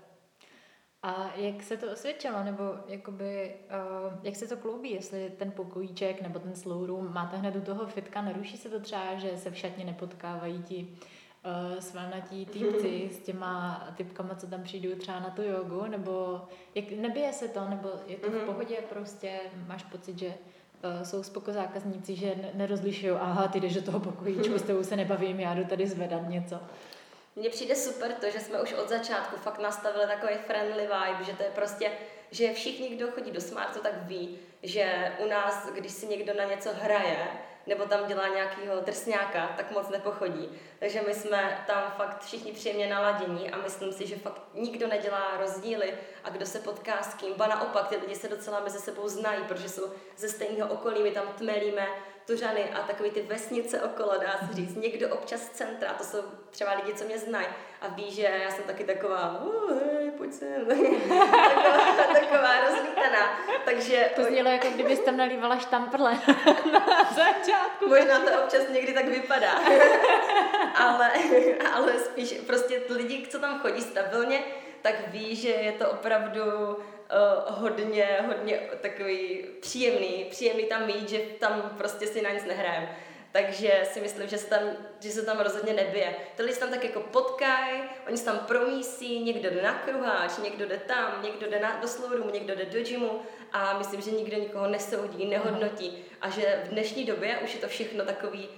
A 1.02 1.32
jak 1.37 1.62
se 1.62 1.76
to 1.76 1.92
osvědčilo, 1.92 2.44
nebo 2.44 2.62
jakoby, 2.88 3.54
uh, 3.64 4.18
jak 4.22 4.37
se 4.37 4.49
to 4.49 4.56
kloubí, 4.56 4.90
jestli 4.90 5.30
ten 5.30 5.52
pokojíček 5.52 6.22
nebo 6.22 6.38
ten 6.38 6.54
slow 6.56 6.87
room 6.87 7.14
máte 7.14 7.37
hned 7.37 7.56
u 7.56 7.61
toho 7.61 7.87
fitka, 7.87 8.22
neruší 8.22 8.56
se 8.56 8.68
to 8.68 8.80
třeba, 8.80 9.14
že 9.14 9.37
se 9.37 9.50
v 9.50 9.56
šatně 9.56 9.84
nepotkávají 9.84 10.62
ti 10.62 10.88
uh, 11.44 11.78
svalnatí 11.80 12.46
týpci 12.46 13.11
s 13.12 13.18
těma 13.18 13.84
typkama, 13.96 14.34
co 14.34 14.46
tam 14.46 14.62
přijdou 14.62 14.99
třeba 14.99 15.20
na 15.20 15.30
tu 15.30 15.42
jogu, 15.42 15.87
nebo 15.87 16.42
jak, 16.75 16.90
nebije 16.90 17.32
se 17.32 17.49
to, 17.49 17.68
nebo 17.68 17.88
je 18.06 18.16
to 18.16 18.30
v 18.30 18.34
mhm. 18.34 18.46
pohodě? 18.46 18.76
Prostě, 18.88 19.40
máš 19.66 19.82
pocit, 19.82 20.18
že 20.18 20.34
jsou 21.03 21.23
spoko 21.23 21.53
zákazníci, 21.53 22.17
že 22.17 22.35
nerozlišují, 22.55 23.12
aha, 23.12 23.49
ty 23.49 23.61
jdeš 23.61 23.75
do 23.75 23.83
toho 23.83 24.01
pokojíčku, 24.01 24.59
s 24.59 24.62
tebou 24.62 24.83
se 24.83 24.97
nebavím, 24.97 25.41
já 25.41 25.55
jdu 25.55 25.65
tady 25.65 25.87
zvedat 25.87 26.29
něco. 26.29 26.57
Mně 27.37 27.51
přijde 27.51 27.77
super 27.77 28.12
to, 28.12 28.31
že 28.31 28.41
jsme 28.41 28.62
už 28.62 28.73
od 28.73 28.89
začátku 28.89 29.37
fakt 29.37 29.59
nastavili 29.59 30.07
takový 30.07 30.35
friendly 30.47 30.83
vibe, 30.83 31.25
že 31.25 31.33
to 31.33 31.43
je 31.43 31.51
prostě, 31.51 31.93
že 32.31 32.53
všichni, 32.53 32.89
kdo 32.89 33.11
chodí 33.11 33.31
do 33.31 33.41
Smartu, 33.41 33.81
tak 33.81 33.93
ví, 33.97 34.39
že 34.62 35.12
u 35.19 35.27
nás, 35.27 35.67
když 35.67 35.93
si 35.93 36.07
někdo 36.07 36.35
na 36.35 36.45
něco 36.45 36.71
hraje, 36.73 37.29
nebo 37.67 37.85
tam 37.85 38.07
dělá 38.07 38.29
nějakého 38.29 38.81
drsňáka, 38.81 39.55
tak 39.57 39.71
moc 39.71 39.89
nepochodí. 39.89 40.49
Takže 40.79 41.03
my 41.07 41.15
jsme 41.15 41.65
tam 41.67 41.93
fakt 41.97 42.23
všichni 42.25 42.53
příjemně 42.53 42.91
naladění 42.91 43.51
a 43.51 43.57
myslím 43.57 43.93
si, 43.93 44.07
že 44.07 44.17
fakt 44.17 44.41
nikdo 44.55 44.89
nedělá 44.89 45.37
rozdíly 45.41 45.95
a 46.25 46.31
kdo 46.31 46.47
se 46.47 46.59
potká 46.59 47.03
s 47.03 47.15
kým. 47.15 47.35
Ba 47.35 47.47
naopak, 47.47 47.89
ty 47.89 47.97
lidi 47.97 48.15
se 48.15 48.29
docela 48.29 48.61
mezi 48.61 48.79
sebou 48.79 49.09
znají, 49.09 49.45
protože 49.45 49.69
jsou 49.69 49.93
ze 50.17 50.29
stejného 50.29 50.73
okolí, 50.73 51.03
my 51.03 51.11
tam 51.11 51.27
tmelíme 51.27 51.89
Tuřany 52.26 52.71
a 52.71 52.83
takové 52.83 53.11
ty 53.11 53.23
vesnice 53.23 53.83
okolo, 53.83 54.12
dá 54.19 54.49
se 54.49 54.55
říct. 54.55 54.76
Někdo 54.76 55.09
občas 55.09 55.41
z 55.41 55.49
centra, 55.49 55.93
to 55.93 56.05
jsou 56.05 56.19
třeba 56.50 56.75
lidi, 56.75 56.95
co 56.95 57.05
mě 57.05 57.19
znají 57.19 57.47
a 57.81 57.88
ví, 57.88 58.11
že 58.11 58.23
já 58.23 58.50
jsem 58.50 58.64
taky 58.64 58.85
taková, 58.85 59.41
oh, 59.45 59.71
hej, 59.71 60.11
pojď 60.11 60.33
sem, 60.33 60.67
taková, 60.67 61.93
taková 62.12 62.69
rozlítaná. 62.69 63.38
Takže... 63.64 64.11
To 64.17 64.25
znělo, 64.25 64.50
jako 64.50 64.69
kdybyste 64.69 65.05
tam 65.05 65.17
nalívala 65.17 65.59
štamprle 65.59 66.12
na 66.73 67.11
začátku. 67.14 67.88
Možná 67.88 68.19
to 68.21 68.43
občas 68.43 68.69
někdy 68.69 68.93
tak 68.93 69.05
vypadá. 69.05 69.52
ale, 70.75 71.11
ale 71.75 71.99
spíš 71.99 72.33
prostě 72.47 72.83
lidi, 72.91 73.26
co 73.26 73.38
tam 73.38 73.61
chodí 73.61 73.81
stabilně, 73.81 74.45
tak 74.83 74.95
ví, 75.09 75.37
že 75.37 75.49
je 75.49 75.73
to 75.73 75.91
opravdu 75.91 76.43
uh, 77.12 77.59
hodně, 77.59 78.19
hodně 78.26 78.61
takový 78.81 79.45
příjemný, 79.61 80.26
příjemný 80.31 80.64
tam 80.64 80.87
mít, 80.87 81.09
že 81.09 81.19
tam 81.19 81.75
prostě 81.78 82.07
si 82.07 82.23
na 82.23 82.31
nic 82.31 82.45
nehrajem. 82.45 82.88
Takže 83.33 83.83
si 83.92 84.00
myslím, 84.00 84.28
že 84.28 84.38
se 84.38 84.47
tam, 84.47 84.61
že 85.00 85.11
se 85.11 85.23
tam 85.23 85.40
rozhodně 85.40 85.73
nebije. 85.73 86.14
Ty 86.37 86.42
lidi 86.42 86.54
se 86.54 86.61
tam 86.61 86.71
tak 86.71 86.85
jako 86.85 87.00
potkají, 87.00 87.83
oni 88.09 88.16
se 88.16 88.25
tam 88.25 88.38
promísí, 88.38 89.25
někdo 89.25 89.50
jde 89.50 89.62
na 89.62 89.75
kruháč, 89.75 90.38
někdo 90.42 90.66
jde 90.66 90.78
tam, 90.78 91.23
někdo 91.23 91.50
jde 91.50 91.61
na, 91.61 91.78
do 91.81 91.88
slowroomu, 91.88 92.31
někdo 92.31 92.54
jde 92.54 92.64
do 92.64 92.83
gymu 92.83 93.23
a 93.52 93.78
myslím, 93.78 94.00
že 94.00 94.11
nikdo 94.11 94.37
nikoho 94.37 94.69
nesoudí, 94.69 95.26
nehodnotí 95.26 96.04
a 96.21 96.31
že 96.31 96.62
v 96.64 96.69
dnešní 96.69 97.04
době 97.04 97.38
už 97.38 97.54
je 97.54 97.61
to 97.61 97.69
všechno 97.69 98.04
takový, 98.04 98.49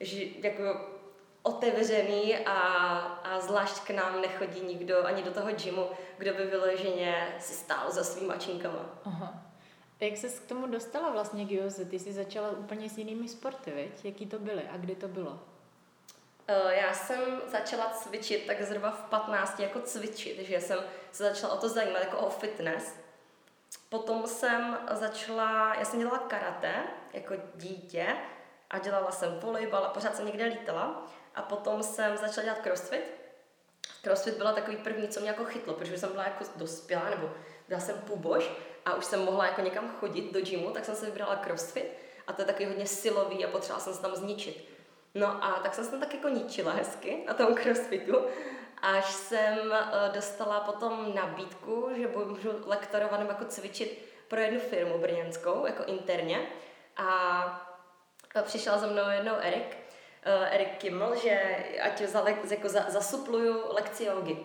že 0.00 0.24
jako 0.42 0.62
otevřený 1.46 2.36
a, 2.36 2.58
a 3.24 3.40
zvlášť 3.40 3.84
k 3.84 3.90
nám 3.90 4.20
nechodí 4.20 4.60
nikdo 4.60 5.06
ani 5.06 5.22
do 5.22 5.30
toho 5.30 5.52
gymu, 5.52 5.88
kdo 6.18 6.34
by 6.34 6.44
vyloženě 6.44 7.36
si 7.40 7.54
stál 7.54 7.90
za 7.90 8.04
svýma 8.04 8.36
činkama. 8.36 8.84
Aha. 9.04 9.42
Jak 10.00 10.16
jsi 10.16 10.28
k 10.28 10.48
tomu 10.48 10.66
dostala 10.66 11.10
vlastně 11.10 11.44
k? 11.44 11.84
Ty 11.90 11.98
jsi 11.98 12.12
začala 12.12 12.50
úplně 12.50 12.90
s 12.90 12.98
jinými 12.98 13.28
sporty, 13.28 13.70
viď? 13.70 14.04
Jaký 14.04 14.26
to 14.26 14.38
byly 14.38 14.62
a 14.72 14.76
kdy 14.76 14.94
to 14.94 15.08
bylo? 15.08 15.38
Eh, 16.48 16.74
já 16.74 16.94
jsem 16.94 17.40
začala 17.46 17.90
cvičit 17.90 18.46
tak 18.46 18.62
zhruba 18.62 18.90
v 18.90 19.02
15 19.10 19.60
jako 19.60 19.80
cvičit, 19.80 20.38
že 20.38 20.60
jsem 20.60 20.78
se 21.12 21.24
začala 21.24 21.54
o 21.54 21.56
to 21.56 21.68
zajímat 21.68 21.98
jako 21.98 22.18
o 22.18 22.30
fitness. 22.30 22.94
Potom 23.88 24.26
jsem 24.26 24.78
začala, 24.90 25.74
já 25.74 25.84
jsem 25.84 25.98
dělala 25.98 26.18
karate 26.18 26.74
jako 27.12 27.34
dítě 27.54 28.06
a 28.70 28.78
dělala 28.78 29.10
jsem 29.10 29.40
volejbal 29.40 29.84
a 29.84 29.88
pořád 29.88 30.16
jsem 30.16 30.26
někde 30.26 30.44
lítala. 30.44 31.06
A 31.36 31.42
potom 31.42 31.82
jsem 31.82 32.16
začala 32.16 32.44
dělat 32.44 32.58
crossfit. 32.58 33.04
Crossfit 34.02 34.36
byla 34.36 34.52
takový 34.52 34.76
první, 34.76 35.08
co 35.08 35.20
mě 35.20 35.28
jako 35.28 35.44
chytlo, 35.44 35.74
protože 35.74 35.98
jsem 35.98 36.10
byla 36.10 36.24
jako 36.24 36.44
dospělá, 36.56 37.10
nebo 37.10 37.30
byla 37.68 37.80
jsem 37.80 37.98
půbož 37.98 38.50
a 38.84 38.94
už 38.94 39.04
jsem 39.04 39.24
mohla 39.24 39.46
jako 39.46 39.60
někam 39.60 39.88
chodit 40.00 40.32
do 40.32 40.40
gymu, 40.40 40.70
tak 40.70 40.84
jsem 40.84 40.96
se 40.96 41.06
vybrala 41.06 41.36
crossfit 41.36 41.92
a 42.26 42.32
to 42.32 42.42
je 42.42 42.46
taky 42.46 42.64
hodně 42.64 42.86
silový 42.86 43.44
a 43.44 43.48
potřebovala 43.48 43.84
jsem 43.84 43.94
se 43.94 44.02
tam 44.02 44.16
zničit. 44.16 44.68
No 45.14 45.44
a 45.44 45.60
tak 45.62 45.74
jsem 45.74 45.84
se 45.84 45.90
tam 45.90 46.00
tak 46.00 46.14
jako 46.14 46.28
ničila 46.28 46.72
hezky 46.72 47.24
na 47.26 47.34
tom 47.34 47.54
crossfitu, 47.54 48.26
až 48.82 49.04
jsem 49.04 49.58
uh, 49.58 50.14
dostala 50.14 50.60
potom 50.60 51.14
nabídku, 51.14 51.88
že 51.96 52.08
můžu 52.08 52.50
lektorovat 52.66 53.20
nebo 53.20 53.30
jako 53.30 53.44
cvičit 53.44 54.04
pro 54.28 54.40
jednu 54.40 54.60
firmu 54.60 54.98
brněnskou, 54.98 55.66
jako 55.66 55.84
interně. 55.84 56.46
A 56.96 57.72
přišel 58.42 58.78
za 58.78 58.86
mnou 58.86 59.10
jednou 59.10 59.34
Erik, 59.40 59.76
Erik 60.50 60.76
Kimmel, 60.78 61.16
že 61.16 61.56
ať 61.82 62.02
za, 62.02 62.24
jako 62.50 62.68
za, 62.68 62.84
zasupluju 62.88 63.74
lekci 63.74 64.04
jogy. 64.04 64.36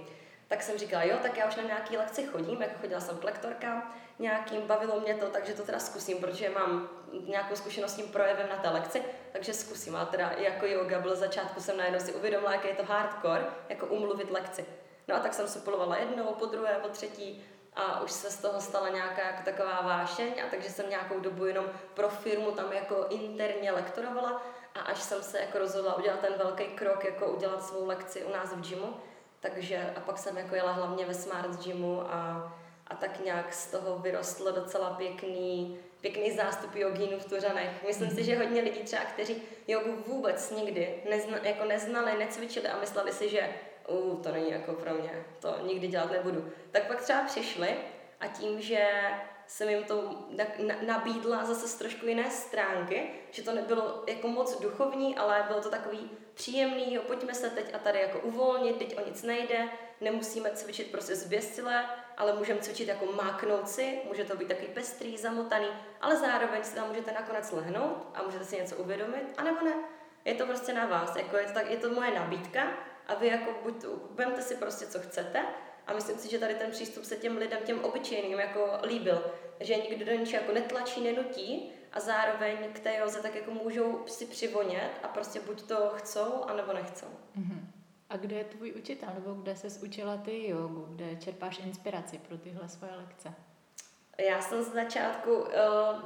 Tak 0.48 0.64
jsem 0.64 0.78
říkala, 0.78 1.04
jo, 1.04 1.18
tak 1.22 1.38
já 1.38 1.48
už 1.48 1.56
na 1.56 1.64
nějaký 1.64 1.98
lekci 1.98 2.26
chodím, 2.26 2.62
jako 2.62 2.80
chodila 2.82 3.02
jsem 3.02 3.18
k 3.18 3.24
lektorkám 3.24 3.94
nějakým, 4.20 4.62
bavilo 4.62 5.00
mě 5.00 5.14
to, 5.16 5.26
takže 5.26 5.54
to 5.54 5.64
teda 5.64 5.80
zkusím, 5.80 6.18
protože 6.18 6.50
mám 6.50 6.90
nějakou 7.12 7.56
zkušenost 7.56 7.92
s 7.92 7.96
tím 7.96 8.08
projevem 8.08 8.50
na 8.50 8.56
té 8.56 8.70
lekci, 8.70 9.04
takže 9.32 9.54
zkusím. 9.54 9.96
A 9.96 10.06
teda 10.06 10.32
jako 10.38 10.66
yoga 10.66 11.00
byl 11.00 11.16
začátku, 11.16 11.62
jsem 11.62 11.78
najednou 11.78 12.00
si 12.00 12.14
uvědomila, 12.14 12.52
jaký 12.52 12.68
je 12.68 12.76
to 12.76 12.84
hardcore, 12.84 13.46
jako 13.70 13.86
umluvit 13.86 14.32
lekci. 14.32 14.66
No 15.08 15.16
a 15.16 15.20
tak 15.20 15.34
jsem 15.34 15.48
suplovala 15.48 15.98
jednou, 15.98 16.34
po 16.34 16.46
druhé, 16.46 16.80
po 16.82 16.88
třetí 16.88 17.46
a 17.76 18.02
už 18.02 18.12
se 18.12 18.32
z 18.32 18.38
toho 18.38 18.62
stala 18.62 18.90
nějaká 18.90 19.22
jako 19.22 19.44
taková 19.46 19.82
vášeň 19.82 20.42
a 20.46 20.50
takže 20.52 20.70
jsem 20.70 20.90
nějakou 20.90 21.20
dobu 21.20 21.46
jenom 21.46 21.66
pro 21.94 22.10
firmu 22.10 22.52
tam 22.52 22.74
jako 22.74 23.06
interně 23.10 23.72
lektorovala 23.72 24.42
a 24.76 24.80
až 24.80 25.00
jsem 25.00 25.24
se 25.24 25.40
jako 25.40 25.58
rozhodla 25.58 25.98
udělat 25.98 26.20
ten 26.20 26.34
velký 26.38 26.64
krok, 26.64 27.06
jako 27.06 27.28
udělat 27.28 27.64
svou 27.64 27.86
lekci 27.86 28.24
u 28.24 28.32
nás 28.32 28.54
v 28.54 28.70
gymu, 28.70 28.94
takže 29.40 29.94
a 29.96 30.00
pak 30.00 30.18
jsem 30.18 30.38
jako 30.38 30.56
jela 30.56 30.72
hlavně 30.72 31.06
ve 31.06 31.14
Smart 31.14 31.64
Gymu 31.64 32.02
a, 32.02 32.54
a 32.88 32.96
tak 32.96 33.26
nějak 33.26 33.54
z 33.54 33.72
toho 33.72 34.00
vyrostlo 34.00 34.52
docela 34.52 34.90
pěkný, 34.90 35.80
pěkný 36.02 36.32
zástup 36.32 36.76
jogínu 36.76 37.20
v 37.20 37.26
Tuřanech. 37.26 37.84
Myslím 37.88 38.10
si, 38.10 38.24
že 38.24 38.38
hodně 38.38 38.62
lidí 38.62 38.80
třeba, 38.80 39.04
kteří 39.04 39.42
jogu 39.68 40.04
vůbec 40.08 40.52
nikdy 40.52 41.04
nezna, 41.10 41.38
jako 41.44 41.66
neznali, 41.66 42.18
necvičili 42.18 42.68
a 42.68 42.80
mysleli 42.80 43.12
si, 43.12 43.30
že 43.30 43.50
uh, 43.88 44.22
to 44.22 44.32
není 44.32 44.52
jako 44.52 44.74
pro 44.74 44.94
mě, 44.94 45.26
to 45.40 45.56
nikdy 45.64 45.88
dělat 45.88 46.12
nebudu. 46.12 46.52
Tak 46.72 46.88
pak 46.88 47.02
třeba 47.02 47.24
přišli 47.24 47.76
a 48.20 48.28
tím, 48.28 48.62
že 48.62 48.88
jsem 49.52 49.70
jim 49.70 49.84
to 49.84 50.26
nabídla 50.86 51.46
zase 51.46 51.68
z 51.68 51.76
trošku 51.76 52.06
jiné 52.06 52.30
stránky, 52.30 53.10
že 53.32 53.44
to 53.44 53.54
nebylo 53.54 54.04
jako 54.08 54.28
moc 54.28 54.60
duchovní, 54.60 55.18
ale 55.18 55.46
bylo 55.48 55.62
to 55.62 55.70
takový 55.70 56.12
příjemný, 56.34 56.94
jo, 56.94 57.02
pojďme 57.08 57.34
se 57.34 57.50
teď 57.50 57.76
a 57.76 57.80
tady 57.80 58.00
jako 58.02 58.20
uvolnit, 58.20 58.78
teď 58.78 58.98
o 58.98 59.08
nic 59.08 59.24
nejde, 59.24 59.70
nemusíme 60.02 60.52
cvičit 60.52 60.92
prostě 60.92 61.16
zběsile, 61.16 61.86
ale 62.18 62.34
můžeme 62.34 62.60
cvičit 62.60 62.88
jako 62.88 63.06
máknout 63.06 63.70
si, 63.70 64.00
může 64.08 64.24
to 64.24 64.36
být 64.36 64.48
taky 64.48 64.66
pestrý, 64.66 65.18
zamotaný, 65.18 65.68
ale 66.02 66.18
zároveň 66.18 66.64
si 66.64 66.76
tam 66.76 66.88
můžete 66.88 67.12
nakonec 67.12 67.52
lehnout 67.52 68.08
a 68.14 68.24
můžete 68.24 68.46
si 68.46 68.58
něco 68.58 68.76
uvědomit, 68.76 69.34
anebo 69.38 69.66
ne. 69.66 69.74
Je 70.26 70.36
to 70.36 70.46
prostě 70.46 70.74
na 70.74 70.86
vás, 70.86 71.16
jako 71.16 71.38
je 71.38 71.46
to, 71.46 71.54
tak, 71.54 71.72
je 71.72 71.78
to 71.78 71.90
moje 71.90 72.12
nabídka 72.12 72.68
a 73.08 73.16
vy 73.16 73.28
jako 73.28 73.52
buď, 73.64 73.86
vemte 74.12 74.42
si 74.42 74.56
prostě, 74.56 74.86
co 74.86 75.00
chcete 75.00 75.46
a 75.88 75.94
myslím 75.94 76.18
si, 76.18 76.32
že 76.32 76.40
tady 76.40 76.56
ten 76.56 76.72
přístup 76.72 77.04
se 77.04 77.16
těm 77.16 77.38
lidem, 77.38 77.60
těm 77.66 77.80
obyčejným 77.80 78.40
jako 78.40 78.78
líbil, 78.84 79.24
že 79.60 79.76
nikdo 79.76 80.06
do 80.06 80.12
ničeho 80.12 80.42
jako 80.42 80.54
netlačí, 80.54 81.04
nenutí 81.04 81.72
a 81.92 82.00
zároveň 82.00 82.58
k 82.74 82.80
té 82.80 82.98
joze 82.98 83.22
tak 83.22 83.36
jako 83.36 83.52
můžou 83.52 84.08
si 84.08 84.26
přivonět 84.26 84.92
a 85.04 85.08
prostě 85.08 85.40
buď 85.40 85.62
to 85.62 85.90
chcou, 85.96 86.44
anebo 86.48 86.74
nechcou. 86.74 87.08
Mm-hmm. 87.40 87.60
A 88.10 88.18
kde 88.18 88.36
je 88.36 88.44
tvůj 88.44 88.74
učitel, 88.78 89.10
nebo 89.14 89.34
kde 89.34 89.56
se 89.56 89.68
učila 89.84 90.18
ty 90.18 90.50
jogu, 90.50 90.86
kde 90.90 91.16
čerpáš 91.16 91.60
inspiraci 91.60 92.18
pro 92.18 92.38
tyhle 92.38 92.70
svoje 92.70 92.96
lekce? 92.96 93.34
Já 94.18 94.42
jsem 94.42 94.64
z 94.64 94.74
začátku 94.74 95.36
uh, 95.36 95.48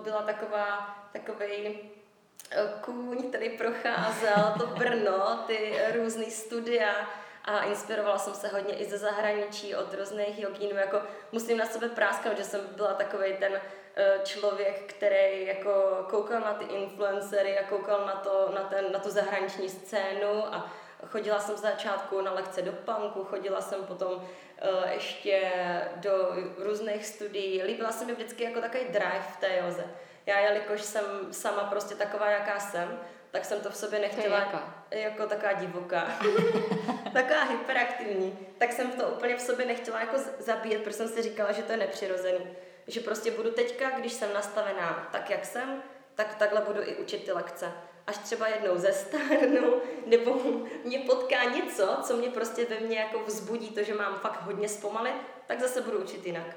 byla 0.03 0.21
taková, 0.21 0.97
takový 1.13 1.67
uh, 1.67 2.81
kůň, 2.81 3.29
který 3.29 3.49
procházel 3.49 4.53
to 4.57 4.67
Brno, 4.67 5.43
ty 5.47 5.75
různé 5.95 6.25
studia, 6.25 7.09
a 7.45 7.63
inspirovala 7.63 8.17
jsem 8.17 8.33
se 8.33 8.47
hodně 8.47 8.75
i 8.75 8.85
ze 8.85 8.97
zahraničí 8.97 9.75
od 9.75 9.93
různých 9.93 10.39
jogínů, 10.39 10.75
jako 10.75 11.01
musím 11.31 11.57
na 11.57 11.65
sebe 11.65 11.89
práskat, 11.89 12.37
že 12.37 12.43
jsem 12.43 12.61
byla 12.75 12.93
takový 12.93 13.33
ten 13.33 13.61
eh, 13.95 14.19
člověk, 14.23 14.93
který 14.93 15.45
jako 15.45 16.05
koukal 16.09 16.39
na 16.39 16.53
ty 16.53 16.65
influencery 16.65 17.59
a 17.59 17.63
koukal 17.63 18.05
na, 18.05 18.15
to, 18.15 18.51
na, 18.55 18.63
ten, 18.63 18.91
na 18.91 18.99
tu 18.99 19.09
zahraniční 19.09 19.69
scénu 19.69 20.53
a 20.55 20.71
chodila 21.07 21.39
jsem 21.39 21.57
z 21.57 21.61
začátku 21.61 22.21
na 22.21 22.31
lekce 22.31 22.61
do 22.61 22.71
punku, 22.71 23.23
chodila 23.23 23.61
jsem 23.61 23.83
potom 23.83 24.13
uh, 24.13 24.89
ještě 24.91 25.51
do 25.95 26.35
různých 26.57 27.05
studií. 27.05 27.63
Líbila 27.63 27.91
se 27.91 28.05
mi 28.05 28.13
vždycky 28.13 28.43
jako 28.43 28.61
takový 28.61 28.83
drive 28.83 29.25
v 29.33 29.37
té 29.37 29.57
joze. 29.57 29.85
Já, 30.25 30.39
jelikož 30.39 30.81
jsem 30.81 31.03
sama 31.31 31.63
prostě 31.63 31.95
taková, 31.95 32.29
jaká 32.29 32.59
jsem, 32.59 32.99
tak 33.35 33.45
jsem 33.45 33.59
to 33.59 33.69
v 33.69 33.75
sobě 33.75 33.99
nechtěla 33.99 34.39
jaká? 34.39 34.85
jako 34.91 35.27
taková 35.27 35.53
divoká, 35.53 36.19
taková 37.13 37.43
hyperaktivní, 37.43 38.39
tak 38.57 38.73
jsem 38.73 38.91
to 38.91 39.07
úplně 39.07 39.35
v 39.35 39.41
sobě 39.41 39.65
nechtěla 39.65 39.99
jako 39.99 40.17
zabíjet, 40.39 40.81
protože 40.81 40.97
jsem 40.97 41.07
si 41.07 41.21
říkala, 41.21 41.51
že 41.51 41.63
to 41.63 41.71
je 41.71 41.77
nepřirozený. 41.77 42.47
Že 42.87 42.99
prostě 42.99 43.31
budu 43.31 43.51
teďka, 43.51 43.89
když 43.89 44.13
jsem 44.13 44.33
nastavená 44.33 45.09
tak, 45.11 45.29
jak 45.29 45.45
jsem, 45.45 45.83
tak 46.15 46.35
takhle 46.35 46.61
budu 46.61 46.81
i 46.83 46.95
učit 46.95 47.23
ty 47.23 47.31
lekce. 47.31 47.71
Až 48.07 48.17
třeba 48.17 48.47
jednou 48.47 48.77
zestárnu, 48.77 49.81
nebo 50.05 50.41
mě 50.83 50.99
potká 50.99 51.43
něco, 51.43 51.97
co 52.03 52.17
mě 52.17 52.29
prostě 52.29 52.65
ve 52.65 52.79
mně 52.79 52.99
jako 52.99 53.19
vzbudí 53.19 53.69
to, 53.69 53.83
že 53.83 53.93
mám 53.93 54.15
fakt 54.15 54.41
hodně 54.41 54.69
zpomalit, 54.69 55.15
tak 55.47 55.59
zase 55.59 55.81
budu 55.81 55.99
učit 55.99 56.25
jinak. 56.25 56.47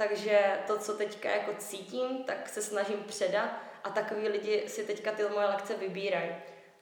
Takže 0.00 0.58
to, 0.66 0.78
co 0.78 0.94
teďka 0.94 1.30
jako 1.30 1.52
cítím, 1.58 2.24
tak 2.24 2.48
se 2.48 2.62
snažím 2.62 3.04
předat 3.06 3.50
a 3.84 3.90
takový 3.90 4.28
lidi 4.28 4.68
si 4.68 4.84
teďka 4.84 5.12
ty 5.12 5.22
moje 5.22 5.46
lekce 5.46 5.76
vybírají. 5.76 6.30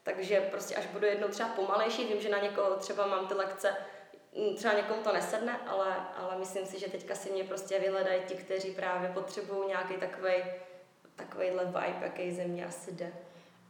Takže 0.03 0.41
prostě 0.41 0.75
až 0.75 0.87
budu 0.87 1.07
jednou 1.07 1.29
třeba 1.29 1.49
pomalejší, 1.49 2.05
vím, 2.05 2.21
že 2.21 2.29
na 2.29 2.39
někoho 2.39 2.77
třeba 2.77 3.07
mám 3.07 3.27
ty 3.27 3.35
lekce, 3.35 3.77
mm, 4.37 4.57
třeba 4.57 4.75
někomu 4.75 5.03
to 5.03 5.13
nesedne, 5.13 5.61
ale, 5.67 5.97
ale 6.17 6.39
myslím 6.39 6.67
si, 6.67 6.79
že 6.79 6.91
teďka 6.91 7.15
si 7.15 7.31
mě 7.31 7.45
prostě 7.45 7.79
vyhledají 7.79 8.23
ti, 8.27 8.35
kteří 8.35 8.71
právě 8.71 9.09
potřebují 9.09 9.69
nějaký 9.69 9.95
takový 9.95 10.35
takovýhle 11.17 11.65
vibe, 11.65 11.99
jaký 12.03 12.33
ze 12.33 12.45
mě 12.45 12.67
asi 12.67 12.93
jde. 12.93 13.13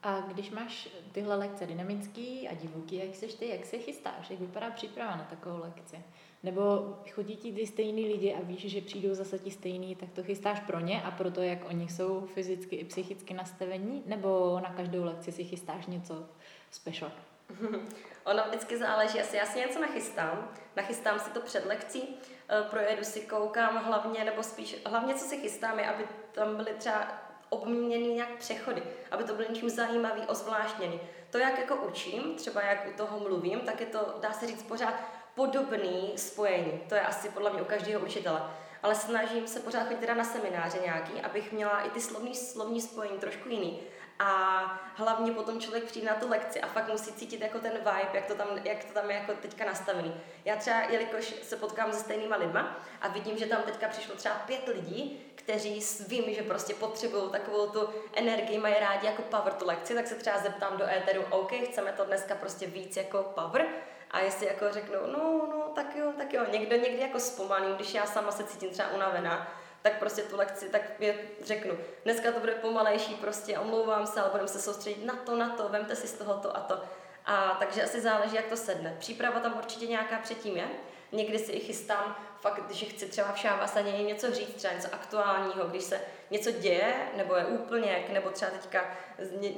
A 0.03 0.21
když 0.21 0.51
máš 0.51 0.89
tyhle 1.13 1.37
lekce 1.37 1.67
dynamický 1.67 2.49
a 2.49 2.55
divoký, 2.55 2.97
jak 2.97 3.15
seš 3.15 3.35
ty, 3.35 3.49
jak 3.49 3.67
se 3.67 3.79
chystáš, 3.79 4.31
jak 4.31 4.41
vypadá 4.41 4.71
příprava 4.71 5.17
na 5.17 5.25
takovou 5.25 5.61
lekci? 5.61 6.05
Nebo 6.43 6.63
chodí 7.11 7.37
ti 7.37 7.53
ty 7.53 7.67
stejný 7.67 8.07
lidi 8.07 8.35
a 8.35 8.43
víš, 8.43 8.67
že 8.67 8.81
přijdou 8.81 9.15
zase 9.15 9.39
ti 9.39 9.51
stejný, 9.51 9.97
tak 9.97 10.13
to 10.13 10.23
chystáš 10.23 10.61
pro 10.61 10.81
ně 10.81 11.03
a 11.03 11.11
pro 11.11 11.31
to, 11.31 11.43
jak 11.43 11.65
oni 11.69 11.89
jsou 11.89 12.27
fyzicky 12.35 12.77
i 12.77 12.85
psychicky 12.85 13.35
nastavení? 13.35 14.03
Nebo 14.07 14.61
na 14.63 14.73
každou 14.73 15.05
lekci 15.05 15.33
si 15.33 15.45
chystáš 15.45 15.87
něco 15.87 16.27
special? 16.71 17.11
ono 18.25 18.43
vždycky 18.49 18.79
záleží, 18.79 19.21
asi 19.21 19.37
já 19.37 19.47
si 19.47 19.59
něco 19.59 19.81
nachystám, 19.81 20.49
nachystám 20.77 21.19
si 21.19 21.31
to 21.31 21.41
před 21.41 21.67
lekcí, 21.67 22.17
eh, 22.49 22.63
projedu 22.71 23.05
si, 23.05 23.21
koukám 23.21 23.85
hlavně, 23.85 24.25
nebo 24.25 24.43
spíš, 24.43 24.77
hlavně 24.87 25.15
co 25.15 25.25
si 25.25 25.37
chystám 25.37 25.79
je, 25.79 25.87
aby 25.91 26.05
tam 26.33 26.57
byly 26.57 26.75
třeba 26.75 27.28
obměněný 27.49 28.15
nějak 28.15 28.37
přechody, 28.39 28.83
aby 29.11 29.25
to 29.25 29.35
bylo 29.35 29.49
něčím 29.49 29.71
zajímavý, 29.71 30.21
ozvláštněný. 30.27 31.01
To, 31.31 31.39
jak 31.39 31.59
jako 31.59 31.77
učím, 31.77 32.35
třeba 32.37 32.63
jak 32.63 32.89
u 32.89 32.93
toho 32.97 33.21
mluvím, 33.21 33.61
tak 33.61 33.81
je 33.81 33.87
to, 33.87 34.15
dá 34.21 34.33
se 34.33 34.47
říct, 34.47 34.63
pořád 34.63 34.95
podobný 35.35 36.13
spojení. 36.17 36.81
To 36.89 36.95
je 36.95 37.01
asi 37.01 37.29
podle 37.29 37.51
mě 37.53 37.63
u 37.63 37.65
každého 37.65 38.01
učitele. 38.05 38.43
ale 38.83 38.95
snažím 38.95 39.47
se 39.47 39.61
pořád 39.61 39.85
chodit 39.85 40.01
teda 40.01 40.15
na 40.15 40.25
semináře 40.25 40.79
nějaký, 40.85 41.21
abych 41.21 41.53
měla 41.53 41.81
i 41.81 41.91
ty 41.91 42.01
slovní, 42.01 42.35
slovní 42.35 42.81
spojení 42.81 43.19
trošku 43.19 43.49
jiný. 43.49 43.81
A 44.19 44.63
hlavně 44.95 45.33
potom 45.33 45.61
člověk 45.61 45.85
přijde 45.85 46.07
na 46.07 46.15
tu 46.15 46.29
lekci 46.29 46.61
a 46.61 46.67
fakt 46.67 46.89
musí 46.89 47.13
cítit 47.13 47.41
jako 47.41 47.59
ten 47.59 47.73
vibe, 47.73 48.11
jak 48.13 48.27
to 48.27 48.35
tam, 48.35 48.49
jak 48.65 48.85
to 48.85 48.93
tam 48.93 49.11
je 49.11 49.17
jako 49.17 49.33
teďka 49.33 49.65
nastavený. 49.65 50.15
Já 50.45 50.57
třeba, 50.57 50.81
jelikož 50.81 51.35
se 51.43 51.57
potkám 51.57 51.93
se 51.93 51.99
stejnýma 52.01 52.37
lidma 52.37 52.77
a 53.01 53.09
vidím, 53.09 53.39
že 53.39 53.47
tam 53.47 53.63
teďka 53.63 53.89
přišlo 53.89 54.15
třeba 54.15 54.35
pět 54.35 54.69
lidí, 54.69 55.33
kteří 55.35 55.81
vím, 56.09 56.35
že 56.35 56.43
prostě 56.43 56.75
potřebují 56.75 57.31
takovou 57.31 57.67
tu 57.67 57.89
energii, 58.15 58.59
mají 58.59 58.75
rádi 58.81 59.07
jako 59.07 59.23
power 59.23 59.53
tu 59.53 59.67
lekci, 59.67 59.95
tak 59.95 60.07
se 60.07 60.15
třeba 60.15 60.39
zeptám 60.39 60.77
do 60.77 60.85
éteru, 60.85 61.25
OK, 61.31 61.53
chceme 61.53 61.93
to 61.93 62.05
dneska 62.05 62.35
prostě 62.35 62.67
víc 62.67 62.97
jako 62.97 63.23
power, 63.23 63.67
a 64.11 64.21
jestli 64.21 64.47
jako 64.47 64.73
řeknu, 64.73 64.97
no, 65.07 65.49
no, 65.51 65.73
tak 65.75 65.97
jo, 65.97 66.13
tak 66.19 66.33
jo, 66.33 66.43
někdo 66.51 66.77
někdy 66.77 67.01
jako 67.01 67.21
zpomalím, 67.21 67.75
když 67.75 67.95
já 67.95 68.07
sama 68.07 68.33
se 68.33 68.45
cítím 68.45 68.71
třeba 68.71 68.89
unavená, 68.89 69.58
tak 69.83 69.99
prostě 69.99 70.23
tu 70.23 70.37
lekci, 70.37 70.69
tak 70.69 70.83
je, 70.99 71.15
řeknu, 71.43 71.79
dneska 72.05 72.33
to 72.33 72.41
bude 72.41 72.53
pomalejší, 72.53 73.15
prostě 73.15 73.59
omlouvám 73.59 74.07
se, 74.07 74.21
ale 74.21 74.31
budeme 74.31 74.49
se 74.49 74.59
soustředit 74.59 75.05
na 75.05 75.17
to, 75.17 75.37
na 75.37 75.49
to, 75.49 75.69
vemte 75.69 75.97
si 75.97 76.09
z 76.09 76.13
toho 76.13 76.35
to 76.35 76.57
a 76.57 76.61
to. 76.61 76.83
A 77.27 77.57
takže 77.59 77.85
asi 77.85 78.01
záleží, 78.01 78.37
jak 78.37 78.47
to 78.47 78.57
sedne. 78.57 78.97
Příprava 78.99 79.41
tam 79.41 79.59
určitě 79.59 79.87
nějaká 79.87 80.19
předtím 80.19 80.57
je. 80.57 80.69
Někdy 81.13 81.39
si 81.39 81.53
i 81.53 81.61
chystám 81.61 82.17
fakt, 82.41 82.71
že 82.71 82.87
chci 82.87 83.07
třeba 83.07 83.33
v 83.33 83.39
šávasaně 83.39 83.93
něco 84.03 84.31
říct, 84.31 84.55
třeba 84.55 84.75
něco 84.75 84.89
aktuálního, 84.93 85.65
když 85.65 85.83
se 85.83 86.01
něco 86.31 86.51
děje, 86.51 86.95
nebo 87.17 87.35
je 87.35 87.47
úplně, 87.47 88.05
nebo 88.13 88.31
třeba 88.31 88.51
teďka 88.51 88.85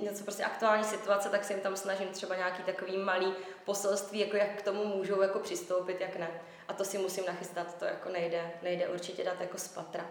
něco 0.02 0.25
prostě 0.25 0.45
aktuální 0.45 0.85
situace, 0.85 1.28
tak 1.28 1.45
se 1.45 1.52
jim 1.52 1.62
tam 1.62 1.76
snažím 1.76 2.09
třeba 2.09 2.37
nějaký 2.37 2.62
takový 2.62 2.99
malý 2.99 3.35
poselství, 3.64 4.21
jako 4.21 4.37
jak 4.37 4.50
k 4.59 4.62
tomu 4.62 4.85
můžou 4.85 5.21
jako 5.21 5.38
přistoupit, 5.38 6.00
jak 6.00 6.16
ne. 6.16 6.30
A 6.69 6.73
to 6.73 6.85
si 6.85 6.99
musím 6.99 7.26
nachystat, 7.26 7.78
to 7.78 7.85
jako 7.85 8.09
nejde, 8.09 8.50
nejde 8.62 8.88
určitě 8.88 9.25
dát 9.25 9.40
jako 9.40 9.59
z 9.59 9.69
patra. 9.69 10.07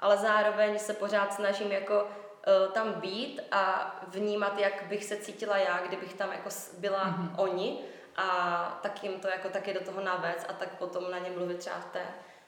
Ale 0.00 0.16
zároveň 0.16 0.78
se 0.78 0.94
pořád 0.94 1.34
snažím 1.34 1.72
jako 1.72 2.02
uh, 2.02 2.72
tam 2.72 2.92
být 2.92 3.40
a 3.50 3.96
vnímat, 4.08 4.58
jak 4.58 4.82
bych 4.82 5.04
se 5.04 5.16
cítila 5.16 5.56
já, 5.56 5.80
kdybych 5.86 6.14
tam 6.14 6.32
jako 6.32 6.48
byla 6.78 7.04
mm-hmm. 7.04 7.30
oni 7.36 7.84
a 8.18 8.78
tak 8.82 9.04
jim 9.04 9.20
to 9.20 9.28
jako 9.28 9.48
taky 9.48 9.74
do 9.74 9.80
toho 9.80 10.00
navést 10.00 10.46
a 10.50 10.52
tak 10.52 10.78
potom 10.78 11.10
na 11.10 11.18
ně 11.18 11.30
mluvit 11.30 11.58
třeba 11.58 11.80
v, 11.80 11.84
té, 11.84 12.02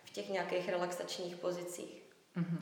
v 0.04 0.10
těch 0.10 0.28
nějakých 0.28 0.68
relaxačních 0.68 1.36
pozicích. 1.36 2.02
Mm-hmm. 2.36 2.58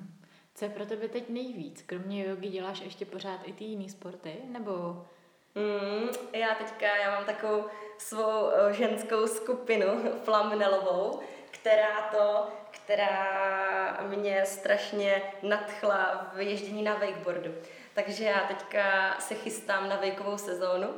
Co 0.54 0.64
je 0.64 0.70
pro 0.70 0.86
tebe 0.86 1.08
teď 1.08 1.28
nejvíc? 1.28 1.82
Kromě 1.82 2.26
jogy 2.26 2.48
děláš 2.48 2.80
ještě 2.80 3.04
pořád 3.04 3.40
i 3.44 3.52
ty 3.52 3.64
jiný 3.64 3.88
sporty? 3.88 4.36
Nebo... 4.44 5.06
Mm, 5.54 6.08
já 6.32 6.54
teďka, 6.54 6.96
já 6.96 7.10
mám 7.10 7.24
takovou 7.24 7.64
svou 7.98 8.50
eh, 8.50 8.74
ženskou 8.74 9.26
skupinu 9.26 9.86
flamnelovou, 10.24 11.20
která 11.50 12.02
to, 12.10 12.46
která 12.70 14.00
mě 14.06 14.46
strašně 14.46 15.22
nadchla 15.42 16.30
v 16.34 16.40
ježdění 16.40 16.82
na 16.82 16.94
wakeboardu. 16.94 17.54
Takže 17.94 18.24
já 18.24 18.40
teďka 18.40 19.16
se 19.20 19.34
chystám 19.34 19.88
na 19.88 19.96
vejkovou 19.96 20.38
sezónu 20.38 20.88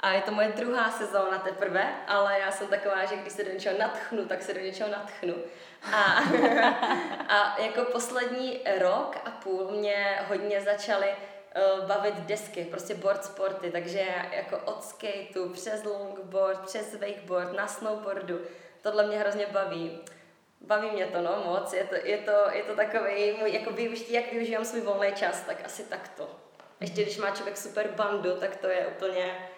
a 0.00 0.12
je 0.12 0.22
to 0.22 0.30
moje 0.30 0.48
druhá 0.48 0.90
sezóna 0.90 1.38
teprve, 1.38 1.94
ale 2.06 2.38
já 2.38 2.50
jsem 2.50 2.66
taková, 2.66 3.04
že 3.04 3.16
když 3.16 3.32
se 3.32 3.44
do 3.44 3.52
něčeho 3.52 3.78
natchnu, 3.78 4.24
tak 4.24 4.42
se 4.42 4.54
do 4.54 4.60
něčeho 4.60 4.90
natchnu. 4.90 5.34
A, 5.92 5.96
a 7.28 7.60
jako 7.60 7.84
poslední 7.84 8.60
rok 8.78 9.16
a 9.24 9.30
půl 9.30 9.70
mě 9.70 10.18
hodně 10.28 10.60
začaly 10.60 11.06
uh, 11.08 11.86
bavit 11.86 12.14
desky, 12.14 12.64
prostě 12.64 12.94
board 12.94 13.24
sporty, 13.24 13.70
takže 13.70 14.06
jako 14.32 14.58
od 14.58 14.84
skateu, 14.84 15.48
přes 15.52 15.84
longboard, 15.84 16.60
přes 16.60 16.94
wakeboard, 16.94 17.52
na 17.52 17.66
snowboardu, 17.66 18.40
tohle 18.82 19.06
mě 19.06 19.18
hrozně 19.18 19.46
baví. 19.46 20.00
Baví 20.60 20.90
mě 20.90 21.06
to, 21.06 21.20
no, 21.22 21.42
moc, 21.46 21.72
je 21.72 21.84
to, 21.84 21.94
je 21.94 22.18
to, 22.18 22.32
je 22.52 22.62
to 22.62 22.76
takový 22.76 23.32
můj, 23.32 23.52
jako 23.52 23.70
využití, 23.70 24.12
jak 24.12 24.32
využívám 24.32 24.64
svůj 24.64 24.80
volný 24.80 25.12
čas, 25.12 25.40
tak 25.40 25.56
asi 25.64 25.84
takto. 25.84 26.30
Ještě 26.80 27.02
když 27.02 27.18
má 27.18 27.30
člověk 27.30 27.56
super 27.56 27.88
bandu, 27.88 28.36
tak 28.36 28.56
to 28.56 28.66
je 28.66 28.86
úplně, 28.86 29.49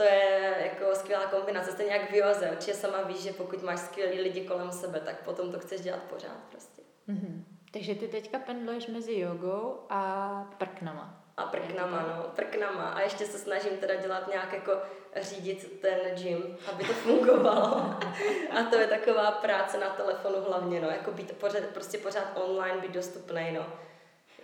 to 0.00 0.04
je 0.04 0.54
jako 0.60 0.94
skvělá 0.94 1.26
kombinace, 1.26 1.72
stejně 1.72 1.92
jak 1.92 2.10
v 2.10 2.14
joze. 2.14 2.50
Určitě 2.50 2.74
sama 2.74 3.02
víš, 3.02 3.22
že 3.22 3.32
pokud 3.32 3.62
máš 3.62 3.80
skvělý 3.80 4.20
lidi 4.20 4.40
kolem 4.40 4.72
sebe, 4.72 5.00
tak 5.00 5.24
potom 5.24 5.52
to 5.52 5.58
chceš 5.58 5.80
dělat 5.80 6.02
pořád 6.02 6.36
prostě. 6.50 6.82
Mm-hmm. 7.08 7.44
Takže 7.72 7.94
ty 7.94 8.08
teďka 8.08 8.38
pendluješ 8.38 8.86
mezi 8.86 9.18
jogou 9.18 9.86
a 9.90 10.00
prknama. 10.58 11.24
A 11.36 11.46
prknama, 11.46 12.02
no, 12.02 12.22
prknama. 12.36 12.82
A 12.82 13.00
ještě 13.00 13.26
se 13.26 13.38
snažím 13.38 13.76
teda 13.80 13.94
dělat 13.94 14.28
nějak 14.28 14.52
jako 14.52 14.72
řídit 15.16 15.80
ten 15.80 15.98
gym, 16.14 16.56
aby 16.72 16.84
to 16.84 16.92
fungovalo. 16.92 17.76
a 18.58 18.62
to 18.70 18.78
je 18.78 18.86
taková 18.86 19.30
práce 19.30 19.78
na 19.78 19.88
telefonu 19.90 20.36
hlavně, 20.48 20.80
no, 20.80 20.88
jako 20.88 21.10
být 21.10 21.32
pořád, 21.32 21.64
prostě 21.74 21.98
pořád 21.98 22.24
online, 22.34 22.80
být 22.80 22.92
dostupný, 22.92 23.52
no. 23.52 23.66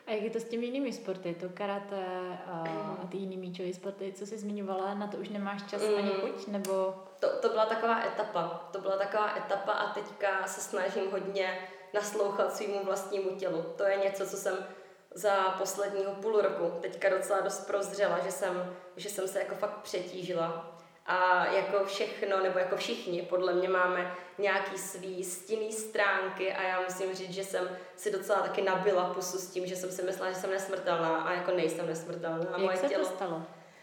A 0.07 0.11
jak 0.11 0.23
je 0.23 0.31
to 0.31 0.41
s 0.41 0.45
těmi 0.45 0.67
jinými 0.67 0.93
sporty, 0.93 1.35
to 1.35 1.49
karate 1.49 2.05
a, 2.47 2.65
a 3.03 3.07
ty 3.07 3.17
jiný 3.17 3.37
míčové 3.37 3.73
sporty, 3.73 4.13
co 4.13 4.27
jsi 4.27 4.39
zmiňovala, 4.39 4.95
na 4.95 5.07
to 5.07 5.17
už 5.17 5.29
nemáš 5.29 5.63
čas 5.63 5.83
mm. 5.83 5.95
ani 5.99 6.11
chuť, 6.11 6.47
nebo? 6.47 6.95
To, 7.21 7.29
to 7.41 7.49
byla 7.49 7.67
taková 7.67 8.07
etapa, 8.07 8.69
to 8.73 8.81
byla 8.81 8.97
taková 8.97 9.37
etapa 9.37 9.73
a 9.73 9.95
teďka 9.95 10.47
se 10.47 10.61
snažím 10.61 11.11
hodně 11.11 11.59
naslouchat 11.95 12.57
svýmu 12.57 12.85
vlastnímu 12.85 13.31
tělu. 13.37 13.63
To 13.77 13.85
je 13.85 13.97
něco, 13.97 14.27
co 14.27 14.37
jsem 14.37 14.67
za 15.15 15.51
posledního 15.59 16.15
půl 16.15 16.41
roku 16.41 16.81
teďka 16.81 17.09
docela 17.09 17.41
dost 17.41 17.67
prozřela, 17.67 18.19
že 18.25 18.31
jsem, 18.31 18.77
že 18.97 19.11
jsem 19.11 19.29
se 19.29 19.39
jako 19.39 19.55
fakt 19.55 19.81
přetížila 19.81 20.76
a 21.07 21.47
jako 21.47 21.85
všechno, 21.85 22.43
nebo 22.43 22.59
jako 22.59 22.77
všichni, 22.77 23.23
podle 23.23 23.53
mě 23.53 23.69
máme 23.69 24.15
nějaký 24.39 24.79
svý 24.79 25.25
stinný 25.25 25.73
stránky 25.73 26.53
a 26.53 26.63
já 26.63 26.81
musím 26.81 27.15
říct, 27.15 27.33
že 27.33 27.45
jsem 27.45 27.79
si 27.97 28.13
docela 28.13 28.41
taky 28.41 28.63
nabila 28.63 29.15
pusu 29.15 29.39
s 29.39 29.51
tím, 29.51 29.67
že 29.67 29.77
jsem 29.77 29.91
si 29.91 30.03
myslela, 30.03 30.33
že 30.33 30.39
jsem 30.39 30.51
nesmrtelná 30.51 31.17
a 31.17 31.33
jako 31.33 31.51
nejsem 31.51 31.87
nesmrtelná. 31.87 32.47
Jak 32.51 32.59
moje 32.59 32.77
se 32.77 32.89
tělo... 32.89 33.05
to 33.05 33.11
stalo? 33.11 33.43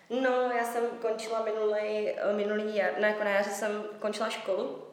No, 0.10 0.52
já 0.58 0.64
jsem 0.64 0.84
končila 1.02 1.44
minulý, 1.44 2.16
minulý 2.36 2.76
jar, 2.76 2.92
no 3.00 3.08
jako 3.08 3.24
na 3.24 3.30
jaře 3.30 3.50
jsem 3.50 3.84
končila 4.00 4.30
školu, 4.30 4.88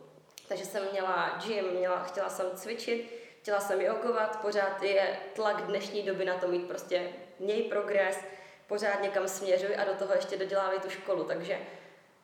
takže 0.49 0.65
jsem 0.65 0.83
měla 0.93 1.39
gym, 1.47 1.65
měla, 1.65 2.03
chtěla 2.03 2.29
jsem 2.29 2.47
cvičit, 2.55 3.21
chtěla 3.41 3.61
jsem 3.61 3.81
jogovat, 3.81 4.41
pořád 4.41 4.83
je 4.83 5.17
tlak 5.35 5.63
dnešní 5.63 6.03
doby 6.03 6.25
na 6.25 6.35
to 6.35 6.49
mít 6.49 6.69
prostě 6.69 7.09
měj 7.39 7.63
progres, 7.63 8.19
pořád 8.67 9.03
někam 9.03 9.29
směřuj 9.29 9.77
a 9.77 9.85
do 9.85 9.95
toho 9.95 10.15
ještě 10.15 10.37
dodělávej 10.37 10.81
tu 10.81 10.91
školu, 10.91 11.25
takže 11.25 11.59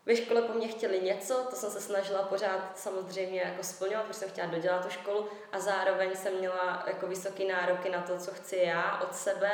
ve 0.06 0.16
škole 0.16 0.42
po 0.42 0.52
mně 0.52 0.68
chtěli 0.68 1.00
něco, 1.00 1.34
to 1.50 1.56
jsem 1.56 1.70
se 1.70 1.80
snažila 1.80 2.22
pořád 2.22 2.78
samozřejmě 2.78 3.40
jako 3.40 3.62
splňovat, 3.62 4.06
protože 4.06 4.18
jsem 4.18 4.28
chtěla 4.28 4.48
dodělat 4.48 4.82
tu 4.84 4.90
školu 4.90 5.28
a 5.52 5.60
zároveň 5.60 6.16
jsem 6.16 6.34
měla 6.38 6.84
jako 6.86 7.06
vysoký 7.06 7.48
nároky 7.48 7.90
na 7.90 8.02
to, 8.02 8.18
co 8.18 8.30
chci 8.30 8.56
já 8.56 9.00
od 9.00 9.14
sebe, 9.14 9.50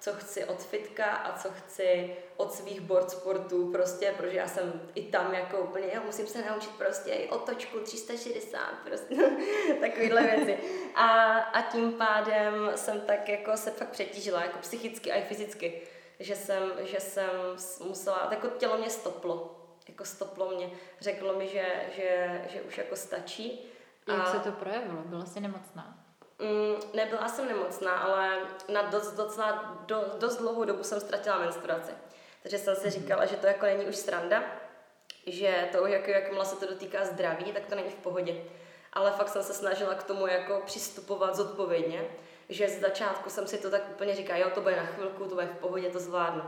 co 0.00 0.12
chci 0.12 0.44
od 0.44 0.62
fitka 0.62 1.04
a 1.04 1.38
co 1.38 1.48
chci 1.50 2.16
od 2.36 2.52
svých 2.52 2.80
board 2.80 3.10
sportů 3.10 3.72
prostě, 3.72 4.14
protože 4.16 4.36
já 4.36 4.48
jsem 4.48 4.90
i 4.94 5.02
tam 5.02 5.34
jako 5.34 5.58
úplně, 5.58 5.86
jo, 5.94 6.02
musím 6.06 6.26
se 6.26 6.44
naučit 6.50 6.70
prostě 6.70 7.10
i 7.10 7.28
otočku 7.28 7.80
360, 7.80 8.60
prostě 8.84 9.14
takovýhle 9.80 10.22
věci. 10.22 10.58
A, 10.94 11.38
a 11.38 11.62
tím 11.62 11.92
pádem 11.92 12.72
jsem 12.74 13.00
tak 13.00 13.28
jako 13.28 13.56
se 13.56 13.70
fakt 13.70 13.88
přetížila, 13.88 14.42
jako 14.42 14.58
psychicky 14.58 15.12
a 15.12 15.16
i 15.16 15.22
fyzicky, 15.22 15.82
že 16.20 16.36
jsem, 16.36 16.72
že 16.80 17.00
jsem 17.00 17.30
musela, 17.84 18.28
jako 18.30 18.48
tělo 18.48 18.78
mě 18.78 18.90
stoplo, 18.90 19.53
jako 19.88 20.04
stoplo 20.04 20.50
mě, 20.50 20.70
řeklo 21.00 21.32
mi, 21.32 21.48
že, 21.48 21.66
že, 21.96 22.40
že 22.48 22.62
už 22.62 22.78
jako 22.78 22.96
stačí. 22.96 23.70
Jak 24.08 24.20
a... 24.20 24.32
se 24.32 24.38
to 24.38 24.52
projevilo? 24.52 25.02
Byla 25.04 25.26
jsi 25.26 25.40
nemocná? 25.40 25.98
Mm, 26.38 26.96
nebyla 26.96 27.28
jsem 27.28 27.48
nemocná, 27.48 27.96
ale 27.96 28.38
na 28.72 28.82
dost, 28.82 29.12
docela, 29.12 29.78
do, 29.86 30.04
dost 30.18 30.36
dlouhou 30.36 30.64
dobu 30.64 30.82
jsem 30.82 31.00
ztratila 31.00 31.38
menstruaci. 31.38 31.92
Takže 32.42 32.58
jsem 32.58 32.76
si 32.76 32.90
říkala, 32.90 33.26
že 33.26 33.36
to 33.36 33.46
jako 33.46 33.66
není 33.66 33.86
už 33.86 33.96
sranda, 33.96 34.42
že 35.26 35.68
to, 35.72 35.86
jak, 35.86 36.08
jakmile 36.08 36.44
se 36.44 36.56
to 36.56 36.66
dotýká 36.66 37.04
zdraví, 37.04 37.52
tak 37.52 37.66
to 37.66 37.74
není 37.74 37.90
v 37.90 37.94
pohodě. 37.94 38.44
Ale 38.92 39.10
fakt 39.10 39.28
jsem 39.28 39.42
se 39.42 39.54
snažila 39.54 39.94
k 39.94 40.02
tomu 40.02 40.26
jako 40.26 40.62
přistupovat 40.66 41.36
zodpovědně, 41.36 42.08
že 42.48 42.68
z 42.68 42.80
začátku 42.80 43.30
jsem 43.30 43.46
si 43.46 43.58
to 43.58 43.70
tak 43.70 43.90
úplně 43.90 44.14
říkala, 44.14 44.38
jo, 44.38 44.50
to 44.54 44.60
bude 44.60 44.76
na 44.76 44.86
chvilku, 44.86 45.24
to 45.24 45.34
bude 45.34 45.46
v 45.46 45.58
pohodě, 45.58 45.90
to 45.90 45.98
zvládnu. 45.98 46.42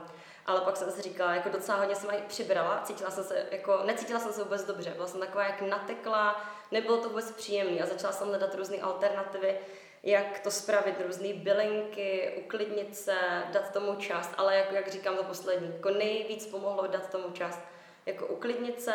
Ale 0.46 0.60
pak 0.60 0.76
jsem 0.76 0.90
si 0.90 1.02
říkala, 1.02 1.34
jako 1.34 1.48
docela 1.48 1.78
hodně 1.78 1.94
jsem 1.94 2.10
přibrala, 2.28 2.82
cítila 2.84 3.10
jsem 3.10 3.24
se, 3.24 3.46
jako, 3.50 3.80
necítila 3.84 4.20
jsem 4.20 4.32
se 4.32 4.42
vůbec 4.42 4.64
dobře, 4.64 4.90
byla 4.90 5.06
jsem 5.06 5.20
taková 5.20 5.44
jak 5.44 5.62
natekla, 5.62 6.44
nebylo 6.72 6.96
to 6.96 7.08
vůbec 7.08 7.32
příjemné 7.32 7.82
a 7.82 7.86
začala 7.86 8.12
jsem 8.12 8.28
hledat 8.28 8.54
různé 8.54 8.76
alternativy, 8.76 9.58
jak 10.02 10.40
to 10.40 10.50
spravit, 10.50 11.00
různé 11.06 11.34
bylinky, 11.34 12.34
uklidnit 12.44 12.96
se, 12.96 13.16
dát 13.52 13.72
tomu 13.72 13.94
čas, 13.94 14.30
ale 14.36 14.56
jako, 14.56 14.74
jak 14.74 14.88
říkám 14.88 15.16
to 15.16 15.24
poslední, 15.24 15.72
jako 15.76 15.90
nejvíc 15.90 16.46
pomohlo 16.46 16.86
dát 16.86 17.10
tomu 17.10 17.30
čas, 17.30 17.60
jako 18.06 18.26
uklidnit 18.26 18.82
se, 18.82 18.92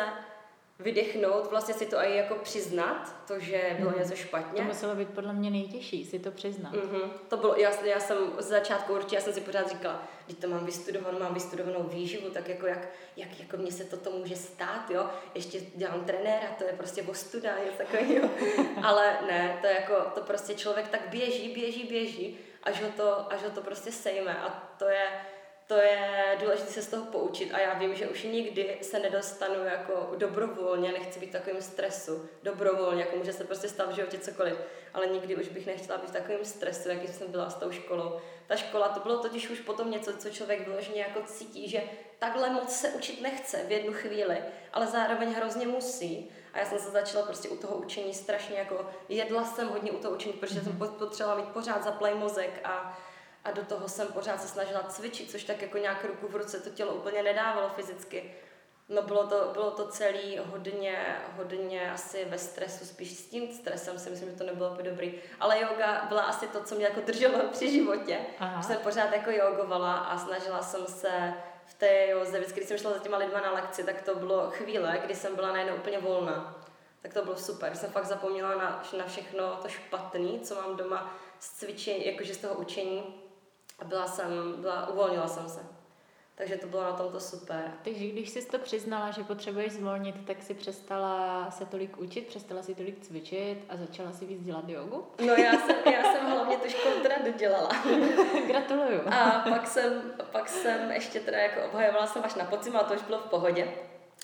vydechnout, 0.82 1.50
vlastně 1.50 1.74
si 1.74 1.86
to 1.86 1.96
i 1.96 2.16
jako 2.16 2.34
přiznat, 2.34 3.14
to, 3.28 3.38
že 3.40 3.76
bylo 3.78 3.90
Mhm. 3.90 3.98
něco 3.98 4.14
špatně. 4.16 4.62
To 4.62 4.68
muselo 4.68 4.94
být 4.94 5.08
podle 5.08 5.32
mě 5.32 5.50
nejtěžší, 5.50 6.04
si 6.04 6.18
to 6.18 6.30
přiznat. 6.30 6.72
Mm-hmm. 6.74 7.10
To 7.28 7.36
bylo, 7.36 7.54
já, 7.56 7.70
já 7.84 8.00
jsem 8.00 8.16
z 8.38 8.44
začátku 8.46 8.92
určitě, 8.92 9.16
já 9.16 9.22
jsem 9.22 9.32
si 9.32 9.40
pořád 9.40 9.68
říkala, 9.70 10.02
když 10.26 10.36
to 10.38 10.48
mám 10.48 10.64
vystudovanou, 10.66 11.18
mám 11.18 11.34
vystudovanou 11.34 11.82
výživu, 11.82 12.30
tak 12.30 12.48
jako 12.48 12.66
jak, 12.66 12.88
jak 13.16 13.40
jako 13.40 13.56
mně 13.56 13.72
se 13.72 13.84
toto 13.84 14.10
může 14.10 14.36
stát, 14.36 14.90
jo, 14.90 15.10
ještě 15.34 15.58
dělám 15.74 16.04
trenéra, 16.04 16.46
to 16.58 16.64
je 16.64 16.72
prostě 16.72 17.02
ostuda, 17.02 17.56
je 17.56 17.70
takového, 17.70 18.28
ale 18.82 19.18
ne, 19.26 19.58
to 19.60 19.66
je 19.66 19.74
jako, 19.74 19.94
to 20.14 20.20
prostě 20.20 20.54
člověk 20.54 20.88
tak 20.88 21.00
běží, 21.08 21.54
běží, 21.54 21.84
běží, 21.84 22.38
až 22.62 22.82
ho 22.82 22.88
to, 22.96 23.32
až 23.32 23.42
ho 23.42 23.50
to 23.50 23.60
prostě 23.60 23.92
sejme 23.92 24.36
a 24.38 24.74
to 24.78 24.84
je, 24.84 25.08
to 25.72 25.78
je 25.78 26.38
důležité 26.40 26.72
se 26.72 26.82
z 26.82 26.88
toho 26.88 27.04
poučit 27.04 27.54
a 27.54 27.60
já 27.60 27.74
vím, 27.74 27.94
že 27.94 28.08
už 28.08 28.22
nikdy 28.22 28.78
se 28.82 28.98
nedostanu 28.98 29.64
jako 29.64 30.14
dobrovolně, 30.16 30.92
nechci 30.92 31.20
být 31.20 31.28
v 31.28 31.32
takovém 31.32 31.62
stresu, 31.62 32.28
dobrovolně, 32.42 33.02
jako 33.02 33.16
může 33.16 33.32
se 33.32 33.44
prostě 33.44 33.68
stát 33.68 33.90
v 33.90 33.94
životě 33.94 34.18
cokoliv, 34.18 34.54
ale 34.94 35.06
nikdy 35.06 35.36
už 35.36 35.48
bych 35.48 35.66
nechtěla 35.66 35.98
být 35.98 36.10
v 36.10 36.12
takovém 36.12 36.44
stresu, 36.44 36.88
jaký 36.88 37.08
jsem 37.08 37.30
byla 37.30 37.50
s 37.50 37.54
tou 37.54 37.70
školou. 37.70 38.20
Ta 38.46 38.56
škola, 38.56 38.88
to 38.88 39.00
bylo 39.00 39.18
totiž 39.18 39.50
už 39.50 39.60
potom 39.60 39.90
něco, 39.90 40.16
co 40.16 40.30
člověk 40.30 40.68
vyloženě 40.68 41.00
jako 41.00 41.22
cítí, 41.22 41.68
že 41.68 41.82
takhle 42.18 42.50
moc 42.50 42.76
se 42.76 42.88
učit 42.88 43.20
nechce 43.20 43.64
v 43.64 43.72
jednu 43.72 43.92
chvíli, 43.92 44.36
ale 44.72 44.86
zároveň 44.86 45.32
hrozně 45.32 45.66
musí. 45.66 46.32
A 46.52 46.58
já 46.58 46.64
jsem 46.64 46.78
se 46.78 46.90
začala 46.90 47.26
prostě 47.26 47.48
u 47.48 47.56
toho 47.56 47.76
učení 47.76 48.14
strašně 48.14 48.58
jako, 48.58 48.90
jedla 49.08 49.44
jsem 49.44 49.68
hodně 49.68 49.92
u 49.92 49.98
toho 49.98 50.14
učení, 50.14 50.32
protože 50.32 50.60
jsem 50.60 50.78
potřebovala 50.98 51.40
mít 51.40 51.48
pořád 51.48 51.84
zaplej 51.84 52.14
mozek 52.14 52.60
a 52.64 52.98
a 53.44 53.50
do 53.50 53.64
toho 53.64 53.88
jsem 53.88 54.08
pořád 54.08 54.42
se 54.42 54.48
snažila 54.48 54.82
cvičit, 54.82 55.30
což 55.30 55.44
tak 55.44 55.62
jako 55.62 55.78
nějak 55.78 56.04
ruku 56.04 56.28
v 56.28 56.36
ruce 56.36 56.60
to 56.60 56.70
tělo 56.70 56.94
úplně 56.94 57.22
nedávalo 57.22 57.68
fyzicky. 57.68 58.34
No 58.88 59.02
bylo 59.02 59.26
to, 59.26 59.50
bylo 59.52 59.70
to 59.70 59.88
celý 59.88 60.38
hodně, 60.44 61.16
hodně 61.36 61.92
asi 61.92 62.24
ve 62.24 62.38
stresu, 62.38 62.84
spíš 62.84 63.18
s 63.18 63.26
tím 63.26 63.52
stresem 63.52 63.98
si 63.98 64.10
myslím, 64.10 64.30
že 64.30 64.36
to 64.36 64.44
nebylo 64.44 64.70
úplně 64.70 64.90
dobrý. 64.90 65.14
Ale 65.40 65.60
yoga 65.60 66.06
byla 66.08 66.22
asi 66.22 66.46
to, 66.46 66.62
co 66.62 66.74
mě 66.74 66.84
jako 66.84 67.00
drželo 67.00 67.38
při 67.52 67.70
životě. 67.70 68.18
Aha. 68.38 68.62
Jsem 68.62 68.76
pořád 68.76 69.12
jako 69.12 69.30
jogovala 69.30 69.94
a 69.94 70.18
snažila 70.18 70.62
jsem 70.62 70.86
se 70.86 71.34
v 71.66 71.74
té 71.74 72.08
joze, 72.08 72.38
vždycky, 72.38 72.60
když 72.60 72.68
jsem 72.68 72.78
šla 72.78 72.92
za 72.92 72.98
těma 72.98 73.16
lidma 73.16 73.40
na 73.40 73.52
lekci, 73.52 73.84
tak 73.84 74.02
to 74.02 74.14
bylo 74.14 74.50
chvíle, 74.50 75.00
kdy 75.04 75.14
jsem 75.14 75.34
byla 75.34 75.52
najednou 75.52 75.76
úplně 75.76 75.98
volná. 75.98 76.64
Tak 77.02 77.14
to 77.14 77.24
bylo 77.24 77.36
super. 77.36 77.76
Jsem 77.76 77.90
fakt 77.90 78.06
zapomněla 78.06 78.54
na, 78.54 78.82
na 78.98 79.06
všechno 79.06 79.56
to 79.62 79.68
špatné, 79.68 80.38
co 80.42 80.54
mám 80.54 80.76
doma 80.76 81.14
z 81.38 81.50
cvičení, 81.50 82.06
jakože 82.06 82.34
z 82.34 82.38
toho 82.38 82.54
učení. 82.54 83.21
A 83.82 83.84
byla 83.84 84.06
jsem, 84.06 84.54
byla, 84.60 84.88
uvolnila 84.88 85.28
jsem 85.28 85.48
se. 85.48 85.60
Takže 86.34 86.56
to 86.56 86.66
bylo 86.66 86.82
na 86.82 86.92
tomto 86.92 87.20
super. 87.20 87.72
Takže 87.84 88.06
když 88.06 88.28
jsi 88.28 88.46
to 88.46 88.58
přiznala, 88.58 89.10
že 89.10 89.24
potřebuješ 89.24 89.72
zvolnit, 89.72 90.26
tak 90.26 90.42
si 90.42 90.54
přestala 90.54 91.50
se 91.50 91.66
tolik 91.66 91.98
učit, 91.98 92.26
přestala 92.26 92.62
si 92.62 92.74
tolik 92.74 93.00
cvičit 93.00 93.58
a 93.68 93.76
začala 93.76 94.12
si 94.12 94.26
víc 94.26 94.44
dělat 94.44 94.68
jogu? 94.68 95.06
No 95.26 95.32
já 95.34 95.52
jsem, 95.52 95.76
já 95.92 96.02
jsem 96.02 96.26
hlavně 96.26 96.56
tu 96.56 96.68
školu 96.68 96.94
teda 97.02 97.14
dodělala. 97.24 97.70
Gratuluju. 98.46 99.00
A 99.10 99.44
pak 99.48 99.66
jsem, 99.66 100.02
pak 100.32 100.48
jsem 100.48 100.90
ještě 100.90 101.20
teda 101.20 101.38
jako 101.38 101.60
obhajovala 101.64 102.06
jsem 102.06 102.22
až 102.24 102.34
na 102.34 102.44
podzim, 102.44 102.76
ale 102.76 102.84
to 102.84 102.94
už 102.94 103.02
bylo 103.02 103.18
v 103.18 103.30
pohodě. 103.30 103.72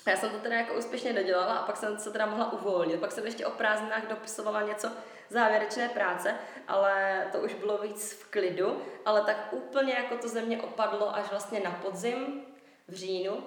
A 0.09 0.11
já 0.11 0.17
jsem 0.17 0.29
to 0.29 0.39
teda 0.39 0.55
jako 0.55 0.73
úspěšně 0.73 1.13
dodělala 1.13 1.53
a 1.53 1.65
pak 1.65 1.77
jsem 1.77 1.97
se 1.97 2.11
teda 2.11 2.25
mohla 2.25 2.53
uvolnit. 2.53 2.99
Pak 2.99 3.11
jsem 3.11 3.25
ještě 3.25 3.45
o 3.45 3.51
prázdninách 3.51 4.07
dopisovala 4.07 4.61
něco 4.61 4.91
závěrečné 5.29 5.89
práce, 5.89 6.35
ale 6.67 7.25
to 7.31 7.39
už 7.39 7.53
bylo 7.53 7.77
víc 7.77 8.13
v 8.13 8.29
klidu. 8.29 8.81
Ale 9.05 9.21
tak 9.21 9.47
úplně 9.51 9.93
jako 9.93 10.17
to 10.17 10.27
ze 10.27 10.41
mě 10.41 10.61
opadlo 10.61 11.15
až 11.15 11.29
vlastně 11.29 11.59
na 11.59 11.71
podzim 11.71 12.45
v 12.87 12.93
říjnu. 12.93 13.43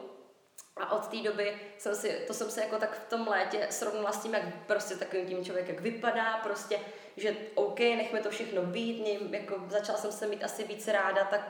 A 0.77 0.93
od 0.93 1.07
té 1.07 1.17
doby 1.17 1.57
jsem 1.79 1.95
si, 1.95 2.25
to 2.27 2.35
jsem 2.35 2.51
se 2.51 2.61
jako 2.61 2.79
tak 2.79 2.93
v 2.93 3.11
tom 3.11 3.29
létě 3.29 3.67
srovnala 3.71 4.13
s 4.13 4.23
tím, 4.23 4.35
jak 4.35 4.43
prostě 4.67 4.97
takovým 4.97 5.27
tím 5.27 5.45
člověk 5.45 5.69
jak 5.69 5.81
vypadá, 5.81 6.41
prostě, 6.43 6.81
že 7.17 7.37
OK, 7.55 7.79
nechme 7.79 8.21
to 8.21 8.31
všechno 8.31 8.63
být, 8.63 9.01
mě, 9.01 9.39
jako 9.39 9.63
začala 9.69 9.99
jsem 9.99 10.13
se 10.13 10.27
mít 10.27 10.45
asi 10.45 10.65
víc 10.65 10.89
ráda, 10.89 11.25
tak, 11.25 11.41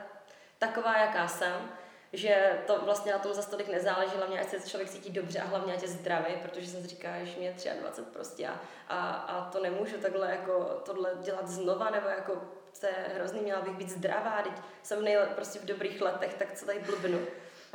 taková, 0.57 0.97
jaká 0.97 1.27
jsem, 1.27 1.71
že 2.13 2.61
to 2.67 2.81
vlastně 2.85 3.11
na 3.11 3.19
tom 3.19 3.33
za 3.33 3.41
tolik 3.41 3.67
nezáleží, 3.67 4.11
hlavně 4.17 4.41
ať 4.41 4.49
se 4.49 4.69
člověk 4.69 4.89
cítí 4.89 5.09
dobře 5.09 5.39
a 5.39 5.45
hlavně 5.45 5.73
ať 5.73 5.81
je 5.81 5.87
zdravý, 5.87 6.33
protože 6.41 6.67
si 6.67 6.87
říká, 6.87 7.23
že 7.23 7.37
mě 7.37 7.47
je 7.47 7.73
23 7.81 8.11
prostě 8.13 8.47
a, 8.47 8.59
a, 8.87 9.11
a 9.11 9.51
to 9.51 9.63
nemůžu 9.63 9.97
takhle 9.97 10.31
jako 10.31 10.81
tohle 10.85 11.11
dělat 11.21 11.47
znova, 11.47 11.89
nebo 11.89 12.07
jako 12.07 12.41
to 12.79 12.85
je 12.85 13.15
hrozný, 13.15 13.41
měla 13.41 13.61
bych 13.61 13.73
být 13.73 13.89
zdravá, 13.89 14.41
teď 14.41 14.53
jsem 14.83 15.03
nejle, 15.03 15.25
prostě 15.25 15.59
v 15.59 15.65
dobrých 15.65 16.01
letech, 16.01 16.33
tak 16.33 16.53
co 16.53 16.65
tady 16.65 16.79
blbnu. 16.79 17.19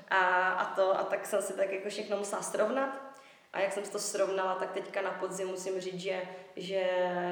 A, 0.08 0.48
a, 0.48 0.74
to, 0.74 0.98
a 0.98 1.02
tak 1.02 1.26
jsem 1.26 1.42
si 1.42 1.52
tak 1.52 1.72
jako 1.72 1.88
všechno 1.88 2.16
musela 2.16 2.42
srovnat. 2.42 3.07
A 3.52 3.60
jak 3.60 3.72
jsem 3.72 3.84
si 3.84 3.92
to 3.92 3.98
srovnala, 3.98 4.54
tak 4.54 4.72
teďka 4.72 5.02
na 5.02 5.10
podzim 5.10 5.48
musím 5.48 5.80
říct, 5.80 6.00
že, 6.00 6.22
že 6.56 6.88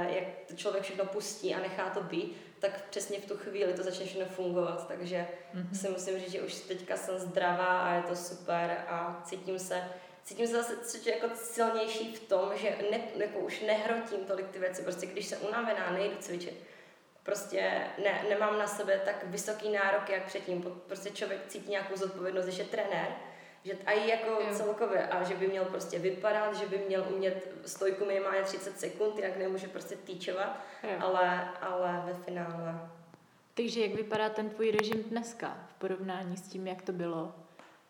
jak 0.09 0.24
to 0.48 0.55
člověk 0.55 0.85
všechno 0.85 1.05
pustí 1.07 1.55
a 1.55 1.61
nechá 1.61 1.90
to 1.90 2.02
být, 2.02 2.37
tak 2.61 2.88
přesně 2.88 3.20
v 3.20 3.26
tu 3.26 3.37
chvíli 3.37 3.72
to 3.72 3.83
začne 3.83 4.07
všechno 4.07 4.26
fungovat. 4.26 4.88
Takže 4.88 5.26
mm-hmm. 5.55 5.81
si 5.81 5.88
musím 5.88 6.18
říct, 6.18 6.33
že 6.33 6.42
už 6.42 6.55
teďka 6.55 6.96
jsem 6.96 7.18
zdravá 7.18 7.81
a 7.81 7.94
je 7.94 8.02
to 8.02 8.16
super 8.16 8.85
a 8.88 9.22
cítím 9.24 9.59
se, 9.59 9.83
cítím 10.24 10.46
se 10.46 10.52
zase 10.52 10.76
cítím 10.76 11.14
jako 11.14 11.37
silnější 11.37 12.14
v 12.14 12.29
tom, 12.29 12.52
že 12.57 12.76
ne, 12.90 13.00
jako 13.16 13.38
už 13.38 13.61
nehrotím 13.61 14.24
tolik 14.26 14.48
ty 14.48 14.59
věci. 14.59 14.83
Prostě 14.83 15.07
když 15.07 15.26
jsem 15.26 15.38
unavená, 15.48 15.90
nejdu 15.90 16.16
cvičit. 16.20 16.55
Prostě 17.22 17.87
ne, 18.05 18.24
nemám 18.29 18.59
na 18.59 18.66
sebe 18.66 19.00
tak 19.05 19.24
vysoký 19.24 19.72
nárok, 19.72 20.09
jak 20.09 20.24
předtím. 20.24 20.62
Prostě 20.87 21.11
člověk 21.11 21.46
cítí 21.48 21.70
nějakou 21.70 21.96
zodpovědnost, 21.96 22.44
když 22.44 22.59
je 22.59 22.64
trenér, 22.64 23.09
že 23.66 23.72
a 23.87 23.92
i 23.92 24.09
jako 24.09 24.31
Jo. 24.31 24.46
celkově, 24.52 25.07
a 25.07 25.22
že 25.24 25.35
by 25.35 25.48
měl 25.48 25.64
prostě 25.64 25.98
vypadat, 25.98 26.55
že 26.57 26.66
by 26.66 26.79
měl 26.88 27.07
umět 27.14 27.52
stojku 27.64 28.05
minimálně 28.05 28.42
30 28.42 28.81
sekund, 28.81 29.16
jinak 29.18 29.37
nemůže 29.37 29.68
prostě 29.68 29.96
týčovat, 29.96 30.61
Jo. 30.83 30.90
ale, 31.00 31.48
ale 31.61 32.02
ve 32.07 32.14
finále. 32.14 32.81
Takže 33.55 33.81
jak 33.81 33.94
vypadá 33.94 34.29
ten 34.29 34.50
tvůj 34.50 34.70
režim 34.70 35.02
dneska 35.02 35.57
v 35.68 35.74
porovnání 35.79 36.37
s 36.37 36.42
tím, 36.48 36.66
jak 36.66 36.83
to 36.83 36.92
bylo 36.92 37.35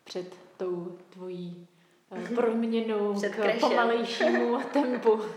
před 0.03 0.35
tou 0.57 0.97
tvojí 1.09 1.67
eh, 2.11 2.27
proměnou 2.35 3.13
Před 3.13 3.35
k 3.35 3.59
pomalejšímu 3.59 4.59
tempu? 4.73 5.21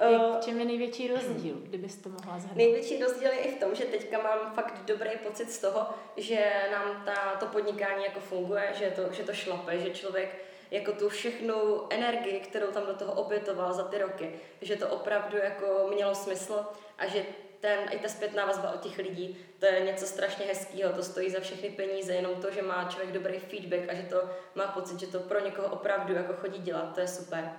Eh, 0.00 0.38
V 0.38 0.44
čem 0.44 0.58
je 0.58 0.64
největší 0.64 1.08
rozdíl, 1.08 1.54
kdybys 1.62 1.96
to 1.96 2.08
mohla 2.08 2.38
zhrnout? 2.38 2.56
Největší 2.56 3.02
rozdíl 3.02 3.30
je 3.30 3.38
i 3.38 3.56
v 3.56 3.60
tom, 3.60 3.74
že 3.74 3.84
teďka 3.84 4.18
mám 4.22 4.54
fakt 4.54 4.82
dobrý 4.84 5.10
pocit 5.22 5.52
z 5.52 5.58
toho, 5.58 5.86
že 6.16 6.52
nám 6.72 7.02
ta, 7.04 7.36
to 7.40 7.46
podnikání 7.46 8.04
jako 8.04 8.20
funguje, 8.20 8.72
že 8.78 8.90
to, 8.90 9.12
že 9.12 9.22
to 9.22 9.32
šlape, 9.32 9.78
že 9.78 9.90
člověk 9.90 10.44
jako 10.70 10.92
tu 10.92 11.08
všechnu 11.08 11.82
energii, 11.90 12.40
kterou 12.40 12.66
tam 12.66 12.86
do 12.86 12.94
toho 12.94 13.12
obětoval 13.12 13.72
za 13.72 13.84
ty 13.84 13.98
roky, 13.98 14.32
že 14.62 14.76
to 14.76 14.88
opravdu 14.88 15.36
jako 15.36 15.90
mělo 15.94 16.14
smysl 16.14 16.66
a 16.98 17.06
že 17.06 17.24
ten, 17.60 17.78
i 17.90 17.98
ta 17.98 18.08
zpětná 18.08 18.46
vazba 18.46 18.72
od 18.72 18.80
těch 18.80 18.98
lidí, 18.98 19.38
to 19.58 19.66
je 19.66 19.80
něco 19.80 20.06
strašně 20.06 20.46
hezkého, 20.46 20.92
to 20.92 21.02
stojí 21.02 21.30
za 21.30 21.40
všechny 21.40 21.70
peníze, 21.70 22.14
jenom 22.14 22.34
to, 22.34 22.50
že 22.50 22.62
má 22.62 22.88
člověk 22.90 23.12
dobrý 23.12 23.38
feedback 23.38 23.88
a 23.88 23.94
že 23.94 24.02
to 24.02 24.30
má 24.54 24.66
pocit, 24.66 25.00
že 25.00 25.06
to 25.06 25.20
pro 25.20 25.40
někoho 25.44 25.68
opravdu 25.68 26.14
jako 26.14 26.32
chodí 26.32 26.58
dělat, 26.62 26.94
to 26.94 27.00
je 27.00 27.08
super. 27.08 27.52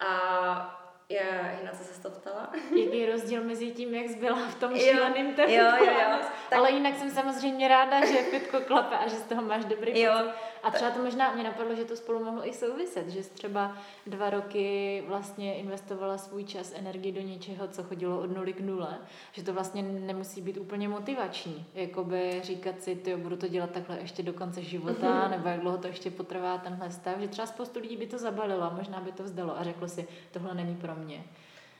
A 0.00 0.81
já, 1.12 1.64
na 1.64 1.70
co 1.72 1.84
se 1.84 2.02
to 2.02 2.10
ptala? 2.10 2.50
Jaký 2.84 2.98
je 2.98 3.12
rozdíl 3.12 3.44
mezi 3.44 3.70
tím, 3.70 3.94
jak 3.94 4.06
jsi 4.08 4.16
byla 4.16 4.36
v 4.48 4.54
tom 4.54 4.72
Jo, 4.72 4.78
šíleném 4.78 5.34
tempu? 5.34 5.52
jo, 5.52 5.64
jo, 5.78 5.84
jo. 5.84 6.18
Tak- 6.50 6.58
Ale 6.58 6.70
jinak 6.70 6.96
jsem 6.98 7.10
samozřejmě 7.10 7.68
ráda, 7.68 8.06
že 8.06 8.22
Fitko 8.22 8.60
klape 8.60 8.96
a 8.96 9.08
že 9.08 9.16
z 9.16 9.22
toho 9.22 9.42
máš 9.42 9.64
dobrý 9.64 10.00
Jo, 10.00 10.12
pocit. 10.18 10.34
A 10.62 10.70
třeba 10.70 10.90
to 10.90 11.02
možná 11.02 11.34
mě 11.34 11.44
napadlo, 11.44 11.74
že 11.74 11.84
to 11.84 11.96
spolu 11.96 12.24
mohlo 12.24 12.48
i 12.48 12.52
souviset, 12.52 13.08
že 13.08 13.22
jsi 13.22 13.30
třeba 13.30 13.76
dva 14.06 14.30
roky 14.30 15.04
vlastně 15.06 15.54
investovala 15.54 16.18
svůj 16.18 16.44
čas, 16.44 16.72
energii 16.76 17.12
do 17.12 17.20
něčeho, 17.20 17.68
co 17.68 17.82
chodilo 17.82 18.20
od 18.20 18.36
nuly 18.36 18.52
k 18.52 18.60
nule, 18.60 18.98
že 19.32 19.42
to 19.42 19.52
vlastně 19.52 19.82
nemusí 19.82 20.40
být 20.40 20.58
úplně 20.58 20.88
motivační. 20.88 21.66
Jakoby 21.74 22.40
říkat 22.42 22.80
si, 22.80 22.96
ty 22.96 23.16
budu 23.16 23.36
to 23.36 23.48
dělat 23.48 23.70
takhle 23.70 23.98
ještě 24.00 24.22
do 24.22 24.32
konce 24.32 24.62
života, 24.62 25.28
nebo 25.28 25.48
jak 25.48 25.60
dlouho 25.60 25.78
to 25.78 25.86
ještě 25.86 26.10
potrvá 26.10 26.58
tenhle 26.58 26.90
stav, 26.90 27.18
že 27.18 27.28
třeba 27.28 27.46
spoustu 27.46 27.80
lidí 27.80 27.96
by 27.96 28.06
to 28.06 28.18
zabalilo, 28.18 28.70
možná 28.76 29.00
by 29.00 29.12
to 29.12 29.22
vzdalo 29.22 29.58
a 29.58 29.64
řeklo 29.64 29.88
si, 29.88 30.08
tohle 30.32 30.54
není 30.54 30.76
pro 30.76 30.94
mě. 30.94 31.24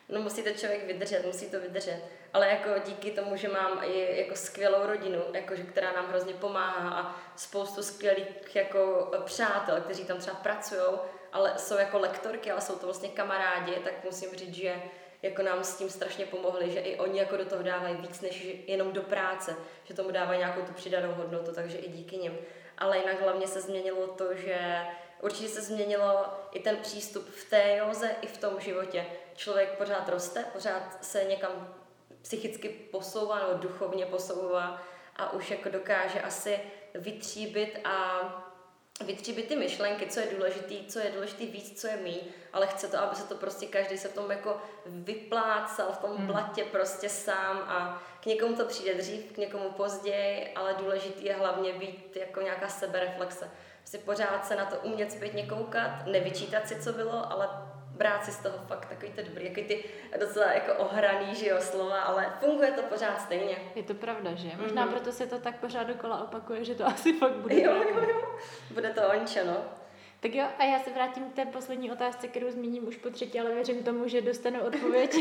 No 0.08 0.20
musí 0.20 0.42
to 0.42 0.50
člověk 0.50 0.86
vydržet, 0.86 1.26
musí 1.26 1.50
to 1.50 1.60
vydržet. 1.60 2.02
Ale 2.32 2.48
jako 2.48 2.68
díky 2.86 3.10
tomu, 3.10 3.36
že 3.36 3.48
mám 3.48 3.80
i 3.84 4.20
jako 4.20 4.36
skvělou 4.36 4.86
rodinu, 4.86 5.22
jako, 5.34 5.56
že, 5.56 5.62
která 5.62 5.92
nám 5.92 6.08
hrozně 6.08 6.34
pomáhá 6.34 7.00
a 7.00 7.20
spoustu 7.36 7.82
skvělých 7.82 8.56
jako 8.56 9.12
přátel, 9.24 9.80
kteří 9.80 10.04
tam 10.04 10.18
třeba 10.18 10.36
pracují, 10.36 10.82
ale 11.32 11.52
jsou 11.56 11.76
jako 11.76 11.98
lektorky, 11.98 12.50
ale 12.50 12.60
jsou 12.60 12.74
to 12.74 12.86
vlastně 12.86 13.08
kamarádi, 13.08 13.74
tak 13.84 14.04
musím 14.04 14.30
říct, 14.30 14.54
že 14.54 14.82
jako 15.22 15.42
nám 15.42 15.64
s 15.64 15.76
tím 15.76 15.90
strašně 15.90 16.26
pomohli, 16.26 16.70
že 16.70 16.80
i 16.80 16.98
oni 16.98 17.18
jako 17.18 17.36
do 17.36 17.44
toho 17.44 17.62
dávají 17.62 17.96
víc 17.96 18.20
než 18.20 18.46
jenom 18.66 18.92
do 18.92 19.02
práce, 19.02 19.56
že 19.84 19.94
tomu 19.94 20.10
dávají 20.10 20.38
nějakou 20.38 20.62
tu 20.62 20.72
přidanou 20.72 21.14
hodnotu, 21.14 21.52
takže 21.54 21.78
i 21.78 21.90
díky 21.90 22.16
nim. 22.16 22.38
Ale 22.78 22.98
jinak 22.98 23.20
hlavně 23.20 23.46
se 23.46 23.60
změnilo 23.60 24.06
to, 24.06 24.34
že 24.34 24.86
určitě 25.22 25.48
se 25.48 25.62
změnilo 25.62 26.26
i 26.52 26.60
ten 26.60 26.76
přístup 26.76 27.28
v 27.30 27.50
té 27.50 27.76
joze, 27.76 28.10
i 28.20 28.26
v 28.26 28.38
tom 28.38 28.60
životě. 28.60 29.06
Člověk 29.36 29.78
pořád 29.78 30.08
roste, 30.08 30.44
pořád 30.52 31.04
se 31.04 31.24
někam 31.24 31.74
psychicky 32.22 32.68
posouvá 32.68 33.38
nebo 33.38 33.62
duchovně 33.62 34.06
posouvá 34.06 34.82
a 35.16 35.32
už 35.32 35.50
jako 35.50 35.68
dokáže 35.68 36.20
asi 36.20 36.60
vytříbit 36.94 37.78
a 37.84 38.20
vytříbit 39.04 39.48
ty 39.48 39.56
myšlenky, 39.56 40.06
co 40.06 40.20
je 40.20 40.26
důležitý, 40.36 40.86
co 40.86 40.98
je 40.98 41.10
důležitý 41.10 41.46
víc, 41.46 41.80
co 41.80 41.86
je 41.86 41.96
míň, 41.96 42.20
ale 42.52 42.66
chce 42.66 42.88
to, 42.88 42.98
aby 42.98 43.16
se 43.16 43.28
to 43.28 43.34
prostě 43.34 43.66
každý 43.66 43.98
se 43.98 44.08
v 44.08 44.14
tom 44.14 44.30
jako 44.30 44.62
vyplácal, 44.86 45.92
v 45.92 45.98
tom 45.98 46.16
Hmm. 46.16 46.26
blatě 46.26 46.64
prostě 46.64 47.08
sám 47.08 47.58
a 47.58 48.02
k 48.22 48.26
někomu 48.26 48.56
to 48.56 48.64
přijde 48.64 48.94
dřív, 48.94 49.32
k 49.32 49.36
někomu 49.36 49.70
později, 49.70 50.52
ale 50.54 50.74
důležitý 50.74 51.24
je 51.24 51.34
hlavně 51.34 51.72
být 51.72 52.16
jako 52.16 52.40
nějaká 52.40 52.68
sebereflexe. 52.68 53.50
Prostě 53.82 53.98
pořád 53.98 54.46
se 54.46 54.56
na 54.56 54.64
to 54.64 54.76
umět 54.76 55.12
zpětně 55.12 55.46
koukat, 55.46 56.06
nevyčítat 56.06 56.68
si, 56.68 56.80
co 56.82 56.92
bylo, 56.92 57.32
ale 57.32 57.48
brát 57.96 58.24
si 58.24 58.32
z 58.32 58.36
toho 58.38 58.58
fakt 58.68 58.86
takový 58.88 59.12
to 59.12 59.22
dobrý, 59.22 59.44
jako 59.44 59.60
ty 59.60 59.84
docela 60.20 60.52
jako 60.52 60.74
ohraný, 60.74 61.34
že 61.34 61.48
jo, 61.48 61.56
slova, 61.60 62.00
ale 62.00 62.26
funguje 62.40 62.70
to 62.72 62.82
pořád 62.82 63.20
stejně. 63.20 63.56
Je 63.74 63.82
to 63.82 63.94
pravda, 63.94 64.34
že? 64.34 64.50
Možná 64.60 64.82
Mhm. 64.84 64.94
proto 64.94 65.12
se 65.12 65.26
to 65.26 65.38
tak 65.38 65.56
pořád 65.60 65.84
dokola 65.84 66.22
opakuje, 66.22 66.64
že 66.64 66.74
to 66.74 66.86
asi 66.92 67.12
fakt 67.18 67.32
bude 67.32 67.60
Jo, 67.60 67.72
pravda. 67.72 68.00
jo, 68.00 68.08
jo. 68.08 68.38
Bude 68.70 68.90
to 68.90 69.00
ončo, 69.08 69.40
no. 69.46 69.56
Tak 70.22 70.34
jo, 70.34 70.44
a 70.58 70.64
já 70.64 70.78
se 70.78 70.90
vrátím 70.90 71.24
k 71.24 71.34
té 71.34 71.46
poslední 71.46 71.92
otázce, 71.92 72.28
kterou 72.28 72.50
zmíním 72.50 72.88
už 72.88 72.96
po 72.96 73.10
třetí, 73.10 73.40
ale 73.40 73.54
věřím 73.54 73.82
tomu, 73.82 74.08
že 74.08 74.20
dostanu 74.20 74.60
odpověď. 74.60 75.16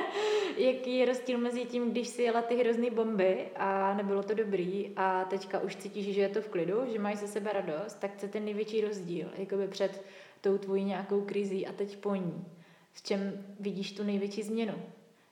Jaký 0.56 0.98
je 0.98 1.06
rozdíl 1.06 1.38
mezi 1.38 1.64
tím, 1.64 1.90
když 1.90 2.08
si 2.08 2.22
jela 2.22 2.42
ty 2.42 2.56
hrozný 2.56 2.90
bomby 2.90 3.48
a 3.56 3.94
nebylo 3.94 4.22
to 4.22 4.34
dobrý 4.34 4.92
a 4.96 5.24
teďka 5.24 5.60
už 5.60 5.76
cítíš, 5.76 6.14
že 6.14 6.20
je 6.20 6.28
to 6.28 6.42
v 6.42 6.48
klidu, 6.48 6.92
že 6.92 6.98
máš 6.98 7.16
ze 7.16 7.28
sebe 7.28 7.52
radost, 7.52 7.94
tak 7.94 8.16
co 8.16 8.26
je 8.26 8.32
ten 8.32 8.44
největší 8.44 8.80
rozdíl, 8.80 9.28
jakoby 9.36 9.68
před 9.68 10.04
tou 10.40 10.58
tvojí 10.58 10.84
nějakou 10.84 11.20
krizí 11.20 11.66
a 11.66 11.72
teď 11.72 11.96
po 11.96 12.14
ní. 12.14 12.44
V 12.92 13.02
čem 13.02 13.46
vidíš 13.60 13.92
tu 13.92 14.04
největší 14.04 14.42
změnu? 14.42 14.82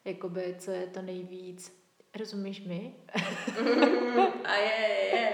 Jakoby, 0.04 0.56
co 0.58 0.70
je 0.70 0.86
to 0.86 1.02
nejvíc, 1.02 1.82
rozumíš 2.18 2.64
mi? 2.64 2.94
A 4.44 4.54
je, 4.54 4.88
je, 4.88 5.16
je. 5.20 5.32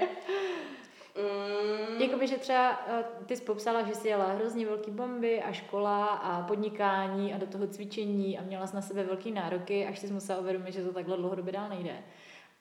Mm, 1.17 2.01
Jakoby, 2.01 2.27
že 2.27 2.39
třeba 2.39 2.81
eh, 2.87 3.05
ty 3.27 3.37
jsi 3.37 3.43
popsala, 3.43 3.83
že 3.83 3.95
jsi 3.95 4.09
jela 4.09 4.33
hrozně 4.33 4.67
velký 4.67 4.91
bomby 4.91 5.43
a 5.43 5.53
škola 5.53 6.07
a 6.07 6.43
podnikání 6.43 7.35
a 7.35 7.39
do 7.39 7.47
toho 7.47 7.67
cvičení 7.67 8.39
a 8.39 8.43
měla 8.43 8.67
jsi 8.67 8.77
na 8.77 8.83
sebe 8.83 9.05
velký 9.05 9.31
nároky, 9.31 9.87
až 9.87 9.99
jsi 9.99 10.13
musela 10.13 10.39
uvědomit, 10.39 10.73
že 10.73 10.85
to 10.85 10.93
takhle 10.93 11.17
dlouhodobě 11.17 11.53
dál 11.53 11.69
nejde. 11.69 11.99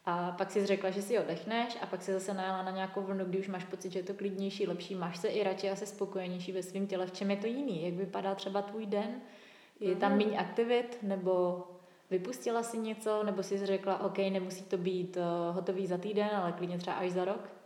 A 0.05 0.31
pak 0.31 0.51
si 0.51 0.65
řekla, 0.65 0.89
že 0.89 1.01
si 1.01 1.19
odechneš 1.19 1.77
a 1.81 1.85
pak 1.85 2.01
si 2.01 2.13
zase 2.13 2.33
najela 2.33 2.63
na 2.63 2.71
nějakou 2.71 3.01
vlnu, 3.01 3.25
kdy 3.25 3.39
už 3.39 3.47
máš 3.47 3.65
pocit, 3.65 3.91
že 3.91 3.99
je 3.99 4.03
to 4.03 4.13
klidnější, 4.13 4.67
lepší, 4.67 4.95
máš 4.95 5.17
se 5.17 5.27
i 5.27 5.43
radši 5.43 5.69
a 5.69 5.75
se 5.75 5.85
spokojenější 5.85 6.51
ve 6.51 6.63
svém 6.63 6.87
těle. 6.87 7.05
V 7.05 7.11
čem 7.11 7.31
je 7.31 7.37
to 7.37 7.47
jiný? 7.47 7.85
Jak 7.85 7.93
vypadá 7.93 8.35
třeba 8.35 8.61
tvůj 8.61 8.85
den? 8.85 9.21
Je 9.79 9.95
tam 9.95 10.17
méně 10.17 10.37
aktivit 10.37 10.97
nebo 11.01 11.63
vypustila 12.09 12.63
si 12.63 12.77
něco, 12.77 13.23
nebo 13.23 13.43
jsi 13.43 13.65
řekla, 13.65 14.03
OK, 14.03 14.17
nemusí 14.17 14.63
to 14.63 14.77
být 14.77 15.17
uh, 15.17 15.55
hotový 15.55 15.87
za 15.87 15.97
týden, 15.97 16.29
ale 16.35 16.51
klidně 16.51 16.77
třeba 16.77 16.95
až 16.95 17.11
za 17.11 17.25
rok? 17.25 17.61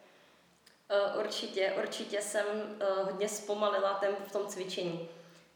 Uh, 0.90 1.20
určitě, 1.20 1.74
určitě 1.78 2.22
jsem 2.22 2.46
uh, 2.46 3.06
hodně 3.06 3.30
zpomalila 3.30 3.94
tempo 3.94 4.24
v 4.28 4.32
tom 4.32 4.48
cvičení. 4.48 5.10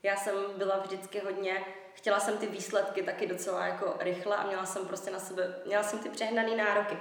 Já 0.03 0.15
jsem 0.15 0.33
byla 0.57 0.77
vždycky 0.77 1.19
hodně, 1.19 1.65
chtěla 1.93 2.19
jsem 2.19 2.37
ty 2.37 2.47
výsledky 2.47 3.03
taky 3.03 3.27
docela 3.27 3.65
jako 3.65 3.95
rychle 3.99 4.35
a 4.35 4.47
měla 4.47 4.65
jsem 4.65 4.87
prostě 4.87 5.11
na 5.11 5.19
sebe, 5.19 5.55
měla 5.65 5.83
jsem 5.83 5.99
ty 5.99 6.09
přehnané 6.09 6.55
nároky. 6.55 6.97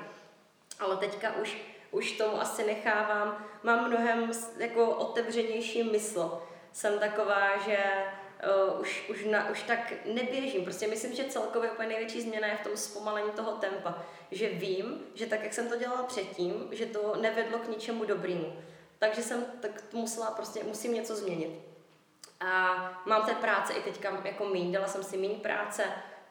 Ale 0.80 0.96
teďka 0.96 1.36
už, 1.36 1.56
už 1.90 2.12
tomu 2.12 2.40
asi 2.40 2.66
nechávám, 2.66 3.46
mám 3.62 3.88
mnohem 3.88 4.30
jako 4.58 4.86
otevřenější 4.86 5.82
mysl. 5.82 6.42
Jsem 6.72 6.98
taková, 6.98 7.58
že 7.58 7.78
uh, 8.44 8.80
už, 8.80 9.08
už, 9.10 9.24
na, 9.24 9.50
už 9.50 9.62
tak 9.62 9.92
neběžím. 10.04 10.64
Prostě 10.64 10.86
myslím, 10.86 11.14
že 11.14 11.24
celkově 11.24 11.70
úplně 11.70 11.88
největší 11.88 12.22
změna 12.22 12.46
je 12.46 12.56
v 12.56 12.62
tom 12.62 12.76
zpomalení 12.76 13.30
toho 13.30 13.52
tempa. 13.52 14.04
Že 14.30 14.48
vím, 14.48 15.00
že 15.14 15.26
tak, 15.26 15.42
jak 15.42 15.52
jsem 15.52 15.68
to 15.68 15.76
dělala 15.76 16.02
předtím, 16.02 16.68
že 16.70 16.86
to 16.86 17.16
nevedlo 17.20 17.58
k 17.58 17.68
ničemu 17.68 18.04
dobrému. 18.04 18.52
Takže 18.98 19.22
jsem 19.22 19.44
tak 19.60 19.82
musela 19.92 20.30
prostě, 20.30 20.64
musím 20.64 20.94
něco 20.94 21.16
změnit. 21.16 21.60
A 22.40 23.02
mám 23.06 23.26
té 23.26 23.34
práce 23.34 23.72
i 23.72 23.82
teďka 23.82 24.22
jako 24.24 24.44
míň, 24.44 24.72
dala 24.72 24.86
jsem 24.86 25.02
si 25.02 25.16
míň 25.16 25.40
práce, 25.40 25.84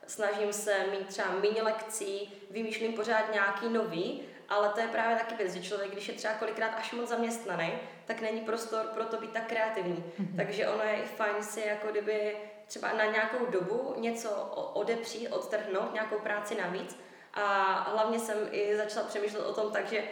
snažím 0.08 0.54
se 0.54 0.86
mít 0.92 1.08
třeba 1.08 1.32
méně 1.32 1.64
lekcí, 1.64 2.34
vymýšlím 2.52 2.94
pořád 2.94 3.34
nějaký 3.34 3.70
nový, 3.70 4.22
ale 4.50 4.70
to 4.70 4.80
je 4.80 4.88
právě 4.88 5.16
taky 5.16 5.36
věc, 5.36 5.54
že 5.54 5.62
člověk, 5.62 5.92
když 5.92 6.08
je 6.08 6.14
třeba 6.14 6.34
kolikrát 6.34 6.72
až 6.78 6.92
moc 6.92 7.10
zaměstnaný, 7.10 7.74
tak 8.06 8.22
není 8.22 8.42
prostor 8.42 8.86
pro 8.86 9.06
to 9.06 9.18
být 9.18 9.32
tak 9.32 9.48
kreativní. 9.48 10.04
Takže 10.38 10.68
ono 10.68 10.84
je 10.84 10.96
i 10.96 11.06
fajn 11.06 11.44
si 11.44 11.62
jako 11.62 11.88
kdyby 11.88 12.38
třeba 12.68 12.94
na 12.94 13.06
nějakou 13.06 13.46
dobu 13.46 13.94
něco 13.98 14.30
odepřít, 14.74 15.30
odtrhnout, 15.30 15.94
nějakou 15.94 16.20
práci 16.20 16.56
navíc. 16.56 17.00
A 17.34 17.74
hlavně 17.92 18.20
jsem 18.20 18.38
i 18.52 18.78
začala 18.78 19.08
přemýšlet 19.08 19.46
o 19.46 19.54
tom 19.54 19.72
tak, 19.72 19.88
že, 19.88 20.04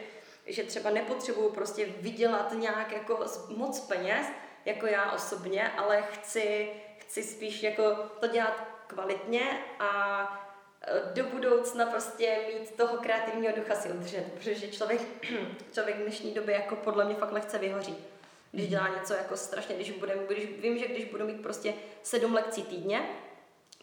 že 0.46 0.64
třeba 0.64 0.90
nepotřebuju 0.90 1.50
prostě 1.50 1.86
vydělat 1.86 2.54
nějak 2.54 2.92
jako 2.92 3.26
moc 3.50 3.80
peněz, 3.80 4.28
jako 4.66 4.86
já 4.86 5.12
osobně, 5.12 5.72
ale 5.78 6.02
chci, 6.02 6.74
chci 6.98 7.24
spíš 7.24 7.64
jako 7.64 7.96
to 8.20 8.28
dělat 8.28 8.64
kvalitně 8.88 9.60
a 9.80 10.45
do 11.14 11.24
budoucna 11.24 11.86
prostě 11.86 12.38
mít 12.60 12.76
toho 12.76 12.98
kreativního 12.98 13.54
ducha 13.56 13.76
si 13.76 13.90
udržet, 13.90 14.26
protože 14.34 14.68
člověk, 14.68 15.02
člověk 15.74 15.98
v 15.98 16.02
dnešní 16.02 16.34
době 16.34 16.56
jako 16.56 16.76
podle 16.76 17.06
mě 17.06 17.16
fakt 17.16 17.32
lehce 17.32 17.58
vyhoří. 17.58 17.98
Když 18.52 18.68
dělá 18.68 18.88
něco 18.88 19.14
jako 19.14 19.38
strašně, 19.38 19.76
když, 19.76 19.92
budem, 19.92 20.20
když 20.28 20.46
vím, 20.60 20.78
že 20.78 20.88
když 20.88 21.06
budu 21.06 21.26
mít 21.26 21.42
prostě 21.42 21.74
sedm 22.04 22.34
lekcí 22.34 22.64
týdně, 22.64 23.10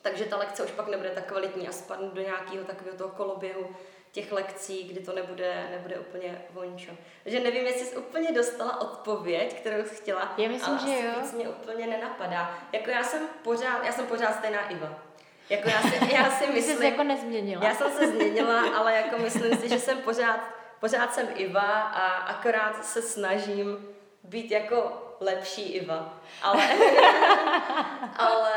takže 0.03 0.25
ta 0.25 0.37
lekce 0.37 0.63
už 0.65 0.71
pak 0.71 0.89
nebude 0.89 1.11
tak 1.11 1.27
kvalitní 1.27 1.69
a 1.69 1.73
spadnu 1.73 2.11
do 2.11 2.21
nějakého 2.21 2.65
takového 2.65 2.99
toho 2.99 3.11
koloběhu 3.11 3.77
těch 4.13 4.33
lekcí, 4.33 4.85
kdy 4.85 5.01
to 5.01 5.13
nebude, 5.13 5.69
nebude 5.71 5.99
úplně 5.99 6.45
vončo. 6.51 6.93
Takže 7.23 7.41
nevím, 7.41 7.67
jestli 7.67 7.87
jsi 7.87 7.97
úplně 7.97 8.33
dostala 8.33 8.81
odpověď, 8.81 9.61
kterou 9.61 9.85
jsi 9.85 9.95
chtěla, 9.95 10.35
Já 10.39 10.49
myslím, 10.49 10.79
ale 10.79 10.89
že 10.89 10.97
asi 10.97 11.07
jo. 11.07 11.13
víc 11.23 11.33
mě 11.33 11.49
úplně 11.49 11.87
nenapadá. 11.87 12.59
Jako 12.73 12.91
já 12.91 13.05
jsem 13.05 13.29
pořád, 13.45 13.85
já 13.85 13.93
jsem 13.93 14.07
pořád 14.07 14.33
stejná 14.33 14.69
Iva. 14.69 15.03
Jako 15.51 15.69
já 15.69 15.83
si, 15.83 16.15
já 16.15 16.31
si 16.31 16.45
Ty 16.53 16.63
jsi 16.63 16.63
se 16.63 16.73
myslím, 16.73 16.83
jako 16.83 17.03
nezměnila. 17.03 17.65
já 17.65 17.75
jsem 17.75 17.91
se 17.93 18.09
změnila, 18.09 18.61
ale 18.77 18.95
jako 18.95 19.19
myslím 19.19 19.57
si, 19.57 19.69
že 19.69 19.79
jsem 19.79 19.99
pořád, 19.99 20.41
pořád 20.81 21.15
jsem 21.15 21.27
Iva 21.35 21.81
a 21.81 22.07
akorát 22.09 22.85
se 22.85 23.03
snažím 23.03 23.89
být 24.25 24.51
jako 24.51 25.03
lepší 25.21 25.63
Iva. 25.63 26.21
Ale, 26.43 26.69
ale, 28.17 28.53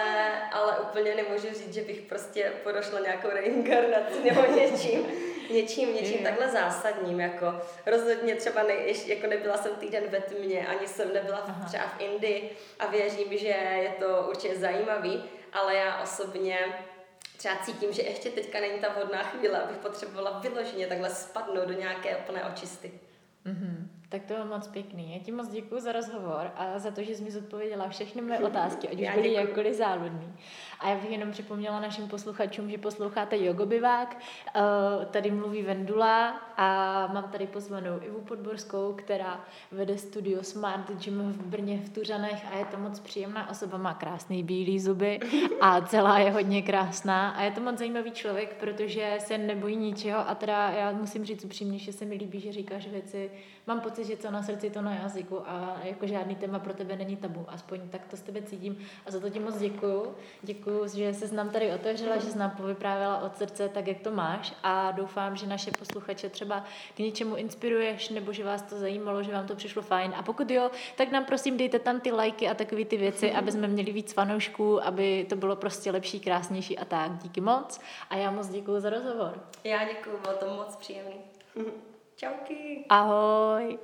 ale 0.52 0.78
úplně 0.80 1.15
nemůžu 1.15 1.48
říct, 1.48 1.74
že 1.74 1.82
bych 1.82 2.02
prostě 2.02 2.54
podošla 2.63 3.00
nějakou 3.00 3.28
reinkarnaci 3.30 4.24
nebo 4.24 4.41
něčím, 4.56 5.08
něčím, 5.52 5.95
něčím 5.95 6.24
takhle 6.24 6.48
zásadním. 6.50 7.19
Jako 7.19 7.45
rozhodně 7.86 8.36
třeba 8.36 8.63
ne, 8.63 8.74
jako 9.06 9.28
nebyla 9.28 9.58
jsem 9.58 9.76
týden 9.76 10.04
ve 10.10 10.19
tmě, 10.19 10.67
ani 10.67 10.88
jsem 10.88 11.13
nebyla 11.13 11.45
v, 11.48 11.65
třeba 11.67 11.84
v 11.84 12.02
Indii 12.02 12.58
a 12.80 12.86
věřím, 12.88 13.38
že 13.38 13.48
je 13.82 13.93
to 14.00 14.26
určitě 14.30 14.56
zajímavý, 14.56 15.24
ale 15.56 15.76
já 15.76 16.02
osobně 16.02 16.60
třeba 17.38 17.56
cítím, 17.56 17.94
že 17.94 18.02
ještě 18.02 18.30
teďka 18.30 18.60
není 18.60 18.80
ta 18.80 18.94
vhodná 18.94 19.24
chvíle, 19.24 19.62
abych 19.63 19.78
potřebovala 19.78 20.39
vyloženě 20.39 20.88
takhle 20.88 21.10
spadnout 21.10 21.68
do 21.68 21.74
nějaké 21.74 22.15
plné 22.15 22.46
očisty. 22.46 22.91
Mhm. 23.46 23.89
Tak 24.10 24.26
to 24.26 24.34
bylo 24.34 24.46
moc 24.46 24.68
pěkný. 24.68 25.13
Já 25.13 25.24
ti 25.24 25.32
moc 25.32 25.48
děkuji 25.48 25.80
za 25.80 25.91
rozhovor 25.91 26.52
a 26.56 26.80
za 26.80 26.91
to, 26.91 27.04
že 27.04 27.15
jsi 27.15 27.24
mi 27.24 27.32
zodpověděla 27.32 27.89
všechny 27.89 28.22
moje 28.22 28.39
otázky, 28.39 28.88
ať 28.88 29.02
už 29.02 29.10
byly 29.10 29.34
jakkoliv 29.34 29.74
záludný. 29.76 30.34
A 30.86 30.89
já 30.89 30.95
bych 30.95 31.12
jenom 31.12 31.32
připomněla 31.32 31.80
našim 31.80 32.08
posluchačům, 32.08 32.69
že 32.69 32.78
posloucháte 32.78 33.38
Jogobivák. 33.38 34.17
Eh, 34.56 34.62
Tady 35.06 35.32
mluví 35.32 35.62
Vendula 35.62 36.30
a 36.58 36.67
mám 37.13 37.24
tady 37.32 37.48
pozvanou 37.48 38.00
Ivu 38.02 38.21
Podborskou, 38.21 38.93
která 38.93 39.45
vede 39.71 39.98
studio 39.98 40.43
Smart 40.43 40.91
Gym 40.91 41.32
v 41.32 41.45
Brně 41.45 41.78
v 41.78 41.89
Tuřanech 41.89 42.45
a 42.54 42.58
je 42.58 42.65
to 42.65 42.78
moc 42.78 43.00
příjemná 43.00 43.50
osoba, 43.50 43.78
má 43.78 43.93
krásný 43.93 44.43
bílý 44.43 44.80
zuby 44.80 45.19
a 45.62 45.82
celá 45.82 46.19
je 46.19 46.32
hodně 46.32 46.62
krásná 46.62 47.30
a 47.30 47.41
je 47.41 47.52
to 47.52 47.62
moc 47.62 47.78
zajímavý 47.78 48.12
člověk, 48.12 48.56
protože 48.60 49.17
se 49.19 49.38
nebojí 49.38 49.76
ničeho 49.76 50.30
a 50.30 50.36
teda 50.36 50.69
já 50.69 50.91
musím 50.91 51.26
říct 51.26 51.45
upřímně, 51.45 51.80
že 51.80 51.93
se 51.93 52.06
mi 52.06 52.15
líbí, 52.15 52.39
že 52.39 52.52
říkáš 52.52 52.88
věci, 52.88 53.32
mám 53.67 53.82
pocit, 53.82 54.06
že 54.06 54.17
co 54.17 54.32
na 54.32 54.43
srdci, 54.43 54.69
to 54.69 54.82
na 54.82 54.95
jazyku 54.95 55.50
a 55.50 55.78
jako 55.84 56.08
žádný 56.08 56.36
téma 56.36 56.60
pro 56.60 56.74
tebe 56.74 56.95
není 56.95 57.15
tabu, 57.15 57.45
aspoň 57.48 57.80
tak 57.89 58.06
to 58.06 58.17
s 58.17 58.21
tebe 58.21 58.41
cítím 58.41 58.78
a 59.06 59.12
za 59.12 59.19
to 59.19 59.30
ti 59.30 59.39
moc 59.39 59.58
děkuju. 59.58 60.15
Děkuju, 60.41 60.74
že 60.93 61.13
se 61.13 61.35
nám 61.35 61.49
tady 61.49 61.73
otevřela, 61.73 62.17
že 62.17 62.31
jsi 62.31 62.38
nám 62.38 62.51
povyprávěla 62.51 63.21
od 63.21 63.38
srdce 63.38 63.69
tak, 63.69 63.88
jak 63.88 63.99
to 63.99 64.11
máš 64.11 64.53
a 64.63 64.91
doufám, 64.91 65.35
že 65.35 65.47
naše 65.47 65.71
posluchače 65.71 66.29
třeba 66.29 66.63
k 66.95 66.99
něčemu 66.99 67.35
inspiruješ 67.35 68.09
nebo 68.09 68.33
že 68.33 68.43
vás 68.43 68.61
to 68.61 68.79
zajímalo, 68.79 69.23
že 69.23 69.31
vám 69.31 69.47
to 69.47 69.55
přišlo 69.55 69.81
fajn 69.81 70.13
a 70.15 70.23
pokud 70.23 70.51
jo, 70.51 70.71
tak 70.95 71.11
nám 71.11 71.25
prosím 71.25 71.57
dejte 71.57 71.79
tam 71.79 71.99
ty 71.99 72.11
lajky 72.11 72.47
a 72.47 72.53
takové 72.53 72.85
ty 72.85 72.97
věci, 72.97 73.31
aby 73.31 73.51
jsme 73.51 73.67
měli 73.67 73.91
víc 73.91 74.13
fanoušků, 74.13 74.85
aby 74.85 75.25
to 75.29 75.35
bylo 75.35 75.55
prostě 75.55 75.91
lepší, 75.91 76.19
krásnější 76.19 76.77
a 76.77 76.85
tak. 76.85 77.17
Díky 77.17 77.41
moc 77.41 77.79
a 78.09 78.15
já 78.15 78.31
moc 78.31 78.47
děkuju 78.47 78.79
za 78.79 78.89
rozhovor. 78.89 79.39
Já 79.63 79.85
děkuju, 79.85 80.17
bylo 80.17 80.33
to 80.33 80.45
moc 80.45 80.75
příjemný. 80.75 81.15
Čauky. 82.15 82.85
Ahoj! 82.89 83.79